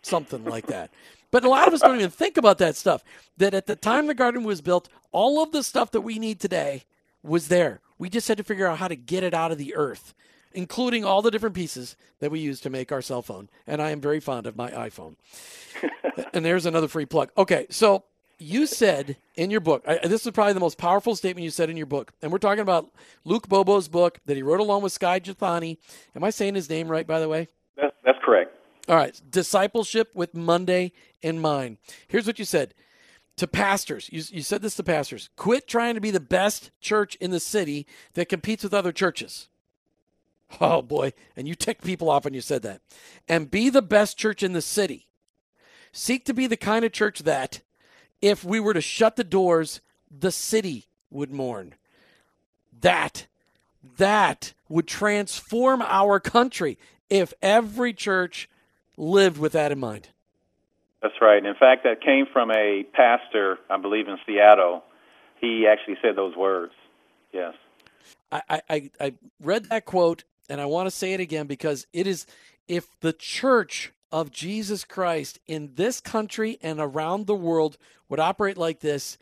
Something 0.02 0.44
like 0.44 0.68
that. 0.68 0.90
But 1.32 1.44
a 1.44 1.50
lot 1.50 1.68
of 1.68 1.74
us 1.74 1.82
don't 1.82 1.98
even 1.98 2.10
think 2.10 2.38
about 2.38 2.58
that 2.58 2.76
stuff. 2.76 3.04
That 3.38 3.54
at 3.54 3.68
the 3.68 3.76
time 3.76 4.08
the 4.08 4.14
garden 4.14 4.44
was 4.44 4.62
built, 4.62 4.90
all 5.12 5.42
of 5.42 5.52
the 5.52 5.64
stuff 5.64 5.92
that 5.92 6.02
we 6.02 6.20
need 6.20 6.40
today 6.40 6.84
was 7.24 7.48
there. 7.48 7.82
We 7.98 8.10
just 8.10 8.28
had 8.28 8.38
to 8.38 8.44
figure 8.44 8.68
out 8.68 8.80
how 8.80 8.88
to 8.88 8.96
get 8.96 9.24
it 9.24 9.34
out 9.34 9.52
of 9.52 9.58
the 9.58 9.76
earth, 9.76 10.14
including 10.54 11.06
all 11.06 11.22
the 11.22 11.32
different 11.32 11.56
pieces 11.56 11.96
that 12.20 12.32
we 12.32 12.40
use 12.40 12.60
to 12.62 12.70
make 12.70 12.92
our 12.92 13.02
cell 13.02 13.22
phone. 13.22 13.50
And 13.68 13.82
I 13.82 13.92
am 13.92 14.02
very 14.02 14.20
fond 14.20 14.48
of 14.48 14.56
my 14.56 14.72
iPhone. 14.72 15.16
and 16.34 16.46
there's 16.46 16.66
another 16.66 16.88
free 16.88 17.06
plug. 17.06 17.32
Okay, 17.38 17.68
so 17.70 18.04
you 18.38 18.68
said 18.68 19.18
in 19.36 19.50
your 19.50 19.60
book, 19.60 19.84
I, 19.88 20.08
this 20.08 20.26
is 20.26 20.32
probably 20.32 20.54
the 20.54 20.60
most 20.60 20.78
powerful 20.78 21.16
statement 21.16 21.44
you 21.44 21.50
said 21.50 21.70
in 21.70 21.78
your 21.78 21.86
book. 21.86 22.12
And 22.22 22.32
we're 22.32 22.38
talking 22.38 22.62
about 22.62 22.92
Luke 23.24 23.48
Bobo's 23.48 23.88
book 23.88 24.20
that 24.26 24.36
he 24.36 24.44
wrote 24.44 24.60
along 24.60 24.84
with 24.84 24.92
Skye 24.92 25.20
Jethani. 25.20 25.78
Am 26.16 26.24
I 26.24 26.30
saying 26.30 26.56
his 26.56 26.70
name 26.70 26.88
right, 26.88 27.08
by 27.08 27.20
the 27.20 27.30
way? 27.30 27.48
That's, 27.78 27.96
that's 28.06 28.20
correct. 28.24 28.56
All 28.88 28.96
right. 28.96 29.20
Discipleship 29.30 30.12
with 30.14 30.34
Monday 30.34 30.92
in 31.22 31.40
mind. 31.40 31.78
Here's 32.08 32.28
what 32.28 32.40
you 32.40 32.46
said 32.46 32.74
to 33.38 33.48
pastors. 33.48 34.10
You, 34.12 34.24
you 34.30 34.42
said 34.42 34.62
this 34.62 34.76
to 34.76 34.84
pastors. 34.84 35.30
Quit 35.36 35.68
trying 35.68 35.96
to 35.96 36.02
be 36.02 36.12
the 36.12 36.20
best 36.20 36.72
church 36.80 37.16
in 37.16 37.32
the 37.32 37.40
city 37.40 37.86
that 38.14 38.30
competes 38.30 38.64
with 38.64 38.74
other 38.74 38.92
churches. 38.92 39.48
Oh 40.62 40.82
boy. 40.82 41.14
And 41.36 41.48
you 41.48 41.56
ticked 41.56 41.84
people 41.84 42.10
off 42.10 42.26
when 42.26 42.34
you 42.34 42.42
said 42.42 42.62
that. 42.62 42.82
And 43.28 43.52
be 43.52 43.70
the 43.70 43.82
best 43.82 44.18
church 44.18 44.44
in 44.44 44.54
the 44.54 44.62
city. 44.62 45.08
Seek 45.92 46.26
to 46.26 46.34
be 46.34 46.46
the 46.46 46.58
kind 46.58 46.84
of 46.84 46.92
church 46.92 47.20
that, 47.20 47.62
if 48.26 48.44
we 48.44 48.60
were 48.60 48.74
to 48.74 48.82
shut 48.82 49.18
the 49.18 49.24
doors, 49.24 49.82
the 50.10 50.32
city 50.32 50.88
would 51.12 51.32
mourn. 51.32 51.76
That, 52.82 53.28
that 53.98 54.54
would 54.68 54.88
transform 54.88 55.84
our 55.84 56.20
country 56.20 56.80
if 57.08 57.36
every 57.44 57.94
church 57.94 58.50
lived 58.98 59.38
with 59.38 59.52
that 59.52 59.72
in 59.72 59.80
mind. 59.80 60.10
That's 61.04 61.14
right. 61.22 61.46
In 61.46 61.54
fact, 61.54 61.84
that 61.84 62.02
came 62.02 62.26
from 62.34 62.50
a 62.50 62.84
pastor, 62.94 63.60
I 63.70 63.78
believe, 63.78 64.08
in 64.08 64.18
Seattle. 64.26 64.84
He 65.40 65.68
actually 65.72 65.98
said 66.02 66.16
those 66.16 66.36
words. 66.36 66.74
Yes. 67.32 67.54
I, 68.32 68.62
I, 68.68 68.90
I 69.00 69.14
read 69.40 69.66
that 69.66 69.86
quote 69.86 70.24
and 70.50 70.60
I 70.60 70.66
want 70.66 70.88
to 70.88 70.92
say 70.92 71.14
it 71.14 71.20
again 71.20 71.46
because 71.46 71.86
it 71.94 72.08
is 72.08 72.26
if 72.68 73.00
the 73.02 73.14
church 73.14 73.94
of 74.12 74.32
Jesus 74.32 74.84
Christ 74.84 75.40
in 75.48 75.72
this 75.76 76.00
country 76.00 76.58
and 76.62 76.80
around 76.80 77.28
the 77.28 77.36
world 77.36 77.78
would 78.10 78.20
operate 78.20 78.58
like 78.58 78.80
this, 78.80 79.18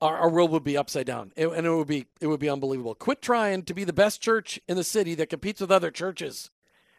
our, 0.00 0.16
our 0.16 0.30
world 0.30 0.50
would 0.50 0.64
be 0.64 0.76
upside 0.76 1.06
down, 1.06 1.32
it, 1.36 1.46
and 1.46 1.66
it 1.66 1.70
would 1.70 1.86
be 1.86 2.06
it 2.20 2.26
would 2.26 2.40
be 2.40 2.48
unbelievable. 2.48 2.94
Quit 2.94 3.22
trying 3.22 3.62
to 3.64 3.74
be 3.74 3.84
the 3.84 3.92
best 3.92 4.20
church 4.20 4.58
in 4.66 4.76
the 4.76 4.84
city 4.84 5.14
that 5.14 5.30
competes 5.30 5.60
with 5.60 5.70
other 5.70 5.90
churches, 5.90 6.50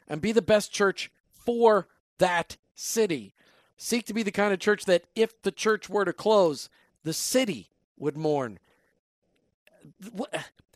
and 0.08 0.21
be 0.21 0.32
the 0.32 0.41
best 0.41 0.71
church 0.71 1.12
for 1.30 1.88
that 2.19 2.58
city. 2.76 3.34
Seek 3.78 4.06
to 4.06 4.13
be 4.13 4.24
the 4.24 4.32
kind 4.32 4.54
of 4.54 4.60
church 4.60 4.86
that 4.86 5.06
if 5.15 5.41
the 5.41 5.52
church 5.52 5.89
were 5.89 6.06
to 6.06 6.13
close, 6.13 6.69
the 7.04 7.13
city 7.13 7.69
would 7.97 8.15
mourn. 8.15 8.60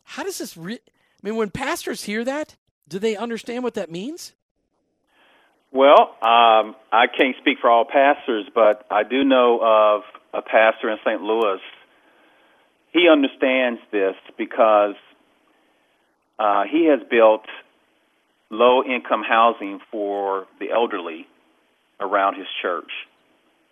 How 0.04 0.24
does 0.24 0.40
this? 0.40 0.58
Re- 0.58 0.80
I 0.80 1.28
mean, 1.28 1.36
when 1.36 1.52
pastors 1.52 2.04
hear 2.04 2.24
that, 2.24 2.56
do 2.88 2.98
they 2.98 3.16
understand 3.16 3.64
what 3.64 3.76
that 3.76 3.92
means? 3.92 4.34
Well, 5.76 6.16
um, 6.22 6.74
I 6.90 7.08
can't 7.08 7.36
speak 7.42 7.58
for 7.60 7.70
all 7.70 7.84
pastors, 7.84 8.46
but 8.56 8.86
I 8.90 9.04
do 9.04 9.26
know 9.26 9.60
of 9.62 10.04
a 10.34 10.42
pastor 10.42 10.90
in 10.90 10.98
St. 11.06 11.22
Louis. 11.22 11.60
He 12.94 13.10
understands 13.12 13.82
this 13.92 14.16
because 14.38 14.96
uh, 16.40 16.64
he 16.72 16.86
has 16.86 17.02
built 17.12 17.42
low 18.50 18.84
income 18.86 19.22
housing 19.28 19.82
for 19.92 20.48
the 20.62 20.72
elderly 20.72 21.28
around 22.00 22.36
his 22.38 22.48
church. 22.62 22.92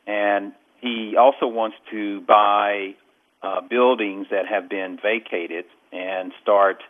And 0.06 0.52
he 0.82 1.16
also 1.18 1.48
wants 1.48 1.78
to 1.92 2.20
buy 2.20 2.96
uh, 3.42 3.62
buildings 3.62 4.28
that 4.30 4.46
have 4.46 4.68
been 4.70 5.00
vacated 5.02 5.64
and 5.94 6.34
start 6.42 6.84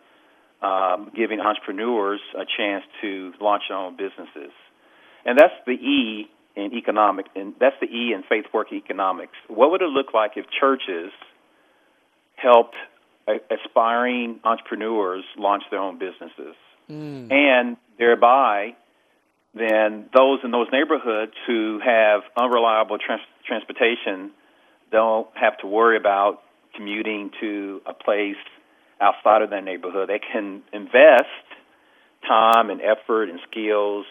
um, 0.64 1.12
giving 1.16 1.40
entrepreneurs 1.40 2.22
a 2.36 2.46
chance 2.58 2.84
to 3.02 3.32
launch 3.40 3.62
their 3.70 3.78
own 3.78 3.96
businesses. 3.96 4.52
And 5.26 5.38
that's 5.38 5.54
the 5.66 5.74
E 5.74 6.30
in 6.56 6.74
economic, 6.74 7.28
and 7.36 7.54
that's 7.60 7.76
the 7.82 7.88
E 7.88 8.14
in 8.14 8.24
faith 8.28 8.46
work 8.54 8.72
economics. 8.72 9.34
What 9.48 9.72
would 9.72 9.82
it 9.82 9.90
look 9.90 10.14
like 10.14 10.34
if 10.36 10.46
churches 10.60 11.12
helped 12.36 12.76
aspiring 13.50 14.40
entrepreneurs 14.44 15.24
launch 15.38 15.64
their 15.72 15.80
own 15.80 15.98
businesses, 15.98 16.56
mm. 16.90 17.32
and 17.32 17.78
thereby 17.98 18.76
then 19.56 20.10
those 20.16 20.40
in 20.44 20.52
those 20.52 20.68
neighborhoods 20.72 21.34
who 21.48 21.80
have 21.84 22.22
unreliable 22.36 22.98
trans- 22.98 23.22
transportation 23.46 24.32
don't 24.92 25.28
have 25.36 25.58
to 25.60 25.68
worry 25.68 25.98
about 25.98 26.42
commuting 26.76 27.32
to 27.40 27.82
a 27.86 27.94
place 27.94 28.36
outside 29.00 29.42
of 29.42 29.50
their 29.50 29.62
neighborhood. 29.62 30.10
They 30.10 30.20
can 30.20 30.64
invest 30.72 31.46
time 32.28 32.70
and 32.70 32.82
effort 32.82 33.30
and 33.30 33.40
skills 33.50 34.06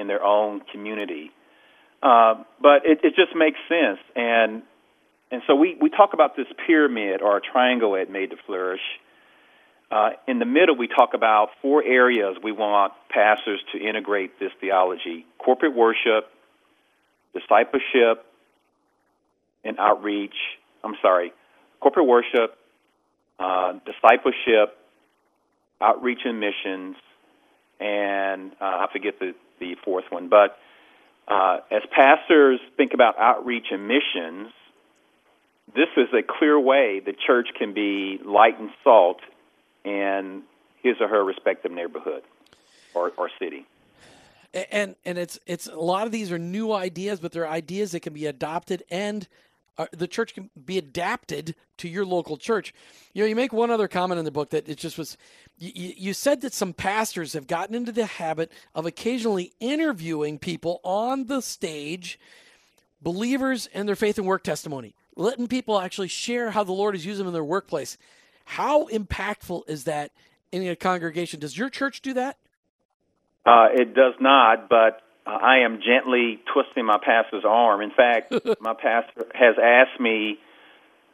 in 0.00 0.06
their 0.06 0.24
own 0.24 0.62
community. 0.72 1.30
Uh, 2.02 2.42
but 2.60 2.86
it, 2.86 3.00
it 3.04 3.14
just 3.14 3.36
makes 3.36 3.58
sense, 3.68 3.98
and 4.16 4.62
and 5.30 5.42
so 5.46 5.54
we, 5.54 5.76
we 5.80 5.90
talk 5.90 6.10
about 6.12 6.34
this 6.36 6.46
pyramid 6.66 7.22
or 7.22 7.40
triangle 7.40 7.94
at 7.94 8.10
Made 8.10 8.30
to 8.30 8.36
Flourish 8.46 8.80
uh, 9.90 10.10
in 10.28 10.38
the 10.38 10.44
middle, 10.44 10.76
we 10.76 10.86
talk 10.86 11.14
about 11.14 11.48
four 11.60 11.82
areas 11.82 12.36
we 12.42 12.52
want 12.52 12.92
pastors 13.08 13.60
to 13.72 13.78
integrate 13.78 14.38
this 14.38 14.52
theology 14.60 15.26
corporate 15.38 15.74
worship, 15.74 16.30
discipleship, 17.34 18.24
and 19.64 19.78
outreach. 19.78 20.34
I'm 20.84 20.94
sorry, 21.02 21.32
corporate 21.80 22.06
worship, 22.06 22.56
uh, 23.40 23.72
discipleship, 23.84 24.76
outreach 25.80 26.20
and 26.24 26.38
missions, 26.38 26.96
and 27.80 28.52
uh, 28.60 28.64
I 28.64 28.86
forget 28.92 29.18
the, 29.18 29.34
the 29.58 29.76
fourth 29.84 30.04
one. 30.10 30.28
But 30.28 30.58
uh, 31.26 31.58
as 31.70 31.82
pastors 31.94 32.60
think 32.76 32.92
about 32.94 33.18
outreach 33.18 33.66
and 33.70 33.88
missions, 33.88 34.52
this 35.74 35.88
is 35.96 36.08
a 36.12 36.22
clear 36.22 36.58
way 36.58 37.00
the 37.04 37.14
church 37.26 37.48
can 37.58 37.72
be 37.72 38.18
light 38.24 38.58
and 38.58 38.70
salt 38.82 39.20
in 39.84 40.42
his 40.82 40.96
or 41.00 41.08
her 41.08 41.24
respective 41.24 41.72
neighborhood 41.72 42.22
or, 42.94 43.12
or 43.16 43.30
city. 43.38 43.66
and 44.70 44.96
and 45.04 45.16
it's 45.16 45.38
it's 45.46 45.68
a 45.68 45.78
lot 45.78 46.06
of 46.06 46.12
these 46.12 46.32
are 46.32 46.38
new 46.38 46.72
ideas, 46.72 47.20
but 47.20 47.32
they're 47.32 47.48
ideas 47.48 47.92
that 47.92 48.00
can 48.00 48.12
be 48.12 48.26
adopted 48.26 48.82
and 48.90 49.28
the 49.92 50.08
church 50.08 50.34
can 50.34 50.50
be 50.64 50.78
adapted 50.78 51.54
to 51.78 51.88
your 51.88 52.04
local 52.04 52.36
church. 52.36 52.74
You 53.12 53.22
know, 53.22 53.28
you 53.28 53.36
make 53.36 53.52
one 53.52 53.70
other 53.70 53.88
comment 53.88 54.18
in 54.18 54.24
the 54.24 54.30
book 54.30 54.50
that 54.50 54.68
it 54.68 54.78
just 54.78 54.98
was. 54.98 55.16
You, 55.58 55.92
you 55.96 56.14
said 56.14 56.40
that 56.42 56.52
some 56.52 56.72
pastors 56.72 57.32
have 57.32 57.46
gotten 57.46 57.74
into 57.74 57.92
the 57.92 58.06
habit 58.06 58.52
of 58.74 58.86
occasionally 58.86 59.52
interviewing 59.60 60.38
people 60.38 60.80
on 60.82 61.26
the 61.26 61.40
stage, 61.40 62.18
believers 63.00 63.68
and 63.72 63.88
their 63.88 63.96
faith 63.96 64.18
and 64.18 64.26
work 64.26 64.42
testimony, 64.42 64.94
letting 65.16 65.48
people 65.48 65.78
actually 65.78 66.08
share 66.08 66.50
how 66.50 66.64
the 66.64 66.72
Lord 66.72 66.94
has 66.94 67.06
used 67.06 67.20
them 67.20 67.26
in 67.26 67.32
their 67.32 67.44
workplace. 67.44 67.96
How 68.44 68.86
impactful 68.88 69.68
is 69.68 69.84
that 69.84 70.12
in 70.50 70.66
a 70.66 70.76
congregation? 70.76 71.40
Does 71.40 71.56
your 71.56 71.70
church 71.70 72.00
do 72.02 72.14
that? 72.14 72.36
Uh, 73.46 73.68
it 73.72 73.94
does 73.94 74.14
not, 74.20 74.68
but 74.68 75.02
uh, 75.30 75.34
I 75.34 75.58
am 75.64 75.80
gently 75.80 76.40
twisting 76.52 76.84
my 76.84 76.98
pastor's 76.98 77.44
arm. 77.46 77.82
In 77.82 77.90
fact, 77.90 78.32
my 78.60 78.74
pastor 78.74 79.26
has 79.34 79.56
asked 79.62 80.00
me. 80.00 80.38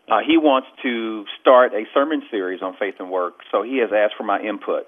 Uh, 0.09 0.21
he 0.27 0.39
wants 0.39 0.69
to 0.83 1.25
start 1.41 1.73
a 1.75 1.85
sermon 1.93 2.23
series 2.31 2.63
on 2.63 2.77
faith 2.79 2.95
and 3.01 3.11
work, 3.11 3.41
so 3.51 3.63
he 3.63 3.79
has 3.79 3.91
asked 3.93 4.15
for 4.17 4.23
my 4.23 4.41
input, 4.41 4.87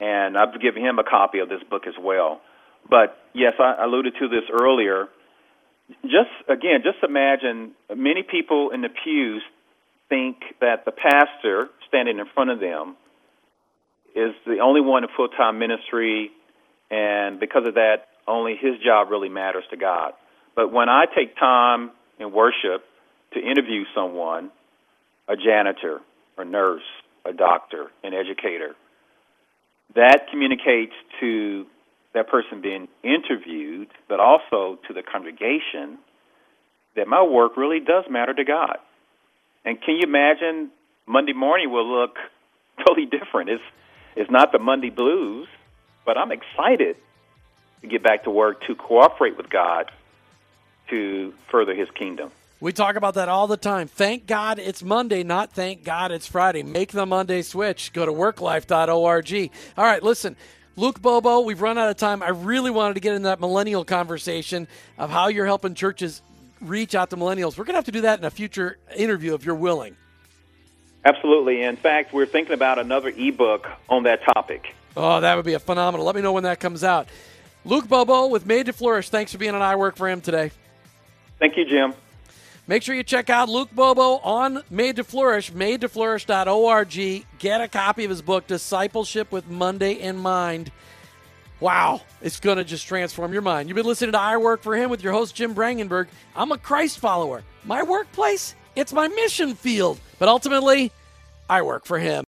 and 0.00 0.38
I've 0.38 0.58
given 0.60 0.82
him 0.82 0.98
a 0.98 1.04
copy 1.04 1.40
of 1.40 1.50
this 1.50 1.62
book 1.68 1.86
as 1.86 1.94
well. 2.00 2.40
But 2.88 3.18
yes, 3.34 3.52
I 3.60 3.84
alluded 3.84 4.14
to 4.18 4.28
this 4.28 4.44
earlier. 4.50 5.08
Just 6.02 6.32
again, 6.48 6.80
just 6.82 6.98
imagine 7.02 7.72
many 7.94 8.22
people 8.22 8.70
in 8.70 8.80
the 8.80 8.88
pews 8.88 9.42
think 10.08 10.38
that 10.60 10.86
the 10.86 10.92
pastor 10.92 11.68
standing 11.86 12.18
in 12.18 12.24
front 12.34 12.48
of 12.50 12.58
them 12.58 12.96
is 14.16 14.34
the 14.46 14.60
only 14.60 14.80
one 14.80 15.04
in 15.04 15.10
full 15.14 15.28
time 15.28 15.58
ministry, 15.58 16.30
and 16.90 17.38
because 17.38 17.66
of 17.66 17.74
that, 17.74 18.08
only 18.28 18.56
his 18.60 18.78
job 18.84 19.10
really 19.10 19.28
matters 19.28 19.64
to 19.70 19.76
God. 19.76 20.12
But 20.54 20.72
when 20.72 20.88
I 20.88 21.06
take 21.06 21.36
time 21.36 21.90
in 22.18 22.32
worship 22.32 22.84
to 23.32 23.40
interview 23.40 23.84
someone, 23.94 24.50
a 25.28 25.36
janitor, 25.36 26.00
a 26.36 26.44
nurse, 26.44 26.82
a 27.24 27.32
doctor, 27.32 27.86
an 28.02 28.14
educator, 28.14 28.74
that 29.94 30.26
communicates 30.30 30.92
to 31.20 31.66
that 32.14 32.28
person 32.28 32.60
being 32.60 32.88
interviewed, 33.02 33.88
but 34.08 34.20
also 34.20 34.78
to 34.88 34.94
the 34.94 35.02
congregation, 35.02 35.98
that 36.96 37.06
my 37.06 37.22
work 37.22 37.56
really 37.56 37.80
does 37.80 38.04
matter 38.10 38.34
to 38.34 38.44
God. 38.44 38.78
And 39.64 39.80
can 39.80 39.96
you 39.96 40.02
imagine 40.04 40.70
Monday 41.06 41.32
morning 41.32 41.70
will 41.70 42.00
look 42.00 42.16
totally 42.86 43.06
different? 43.06 43.50
It's, 43.50 43.62
it's 44.16 44.30
not 44.30 44.52
the 44.52 44.58
Monday 44.58 44.90
blues, 44.90 45.48
but 46.04 46.16
I'm 46.16 46.32
excited 46.32 46.96
to 47.82 47.86
get 47.86 48.02
back 48.02 48.24
to 48.24 48.30
work 48.30 48.64
to 48.66 48.74
cooperate 48.74 49.36
with 49.36 49.50
God 49.50 49.90
to 50.90 51.32
further 51.50 51.74
His 51.74 51.90
kingdom. 51.90 52.30
We 52.60 52.72
talk 52.72 52.96
about 52.96 53.14
that 53.14 53.28
all 53.28 53.46
the 53.46 53.56
time. 53.56 53.86
Thank 53.86 54.26
God 54.26 54.58
it's 54.58 54.82
Monday, 54.82 55.22
not 55.22 55.52
thank 55.52 55.84
God 55.84 56.10
it's 56.10 56.26
Friday. 56.26 56.64
Make 56.64 56.90
the 56.90 57.06
Monday 57.06 57.42
switch. 57.42 57.92
Go 57.92 58.04
to 58.04 58.12
worklife.org. 58.12 59.50
All 59.76 59.84
right, 59.84 60.02
listen. 60.02 60.36
Luke 60.74 61.02
Bobo, 61.02 61.40
we've 61.40 61.60
run 61.60 61.76
out 61.76 61.90
of 61.90 61.96
time. 61.96 62.22
I 62.22 62.28
really 62.28 62.70
wanted 62.70 62.94
to 62.94 63.00
get 63.00 63.14
into 63.14 63.28
that 63.28 63.40
millennial 63.40 63.84
conversation 63.84 64.68
of 64.96 65.10
how 65.10 65.26
you're 65.26 65.46
helping 65.46 65.74
churches 65.74 66.22
reach 66.60 66.94
out 66.94 67.10
to 67.10 67.16
millennials. 67.16 67.58
We're 67.58 67.64
going 67.64 67.74
to 67.74 67.78
have 67.78 67.84
to 67.86 67.92
do 67.92 68.02
that 68.02 68.20
in 68.20 68.24
a 68.24 68.30
future 68.30 68.78
interview 68.96 69.34
if 69.34 69.44
you're 69.44 69.56
willing. 69.56 69.96
Absolutely. 71.04 71.62
In 71.62 71.76
fact, 71.76 72.12
we're 72.12 72.26
thinking 72.26 72.54
about 72.54 72.78
another 72.78 73.08
ebook 73.08 73.68
on 73.88 74.04
that 74.04 74.22
topic. 74.22 74.74
Oh, 74.96 75.20
that 75.20 75.34
would 75.36 75.44
be 75.44 75.54
a 75.54 75.58
phenomenal. 75.58 76.06
Let 76.06 76.14
me 76.14 76.22
know 76.22 76.32
when 76.32 76.44
that 76.44 76.60
comes 76.60 76.84
out. 76.84 77.08
Luke 77.68 77.86
Bobo 77.86 78.28
with 78.28 78.46
Made 78.46 78.64
to 78.64 78.72
Flourish. 78.72 79.10
Thanks 79.10 79.30
for 79.30 79.36
being 79.36 79.54
on 79.54 79.60
I 79.60 79.76
Work 79.76 79.96
for 79.96 80.08
Him 80.08 80.22
today. 80.22 80.50
Thank 81.38 81.58
you, 81.58 81.66
Jim. 81.66 81.92
Make 82.66 82.82
sure 82.82 82.94
you 82.94 83.02
check 83.02 83.28
out 83.28 83.50
Luke 83.50 83.68
Bobo 83.74 84.16
on 84.24 84.62
Made 84.70 84.96
to 84.96 85.04
Flourish, 85.04 85.52
made 85.52 85.82
to 85.82 85.88
madetoflourish.org. 85.90 87.26
Get 87.38 87.60
a 87.60 87.68
copy 87.68 88.04
of 88.04 88.10
his 88.10 88.22
book, 88.22 88.46
Discipleship 88.46 89.30
with 89.30 89.48
Monday 89.48 89.92
in 89.92 90.16
Mind. 90.16 90.72
Wow, 91.60 92.00
it's 92.22 92.40
going 92.40 92.56
to 92.56 92.64
just 92.64 92.86
transform 92.86 93.34
your 93.34 93.42
mind. 93.42 93.68
You've 93.68 93.76
been 93.76 93.84
listening 93.84 94.12
to 94.12 94.18
I 94.18 94.38
Work 94.38 94.62
for 94.62 94.74
Him 94.74 94.88
with 94.88 95.02
your 95.02 95.12
host, 95.12 95.34
Jim 95.34 95.54
Brangenberg. 95.54 96.06
I'm 96.34 96.52
a 96.52 96.58
Christ 96.58 97.00
follower. 97.00 97.42
My 97.64 97.82
workplace, 97.82 98.54
it's 98.76 98.94
my 98.94 99.08
mission 99.08 99.54
field. 99.54 100.00
But 100.18 100.28
ultimately, 100.28 100.90
I 101.50 101.60
work 101.60 101.84
for 101.84 101.98
Him. 101.98 102.24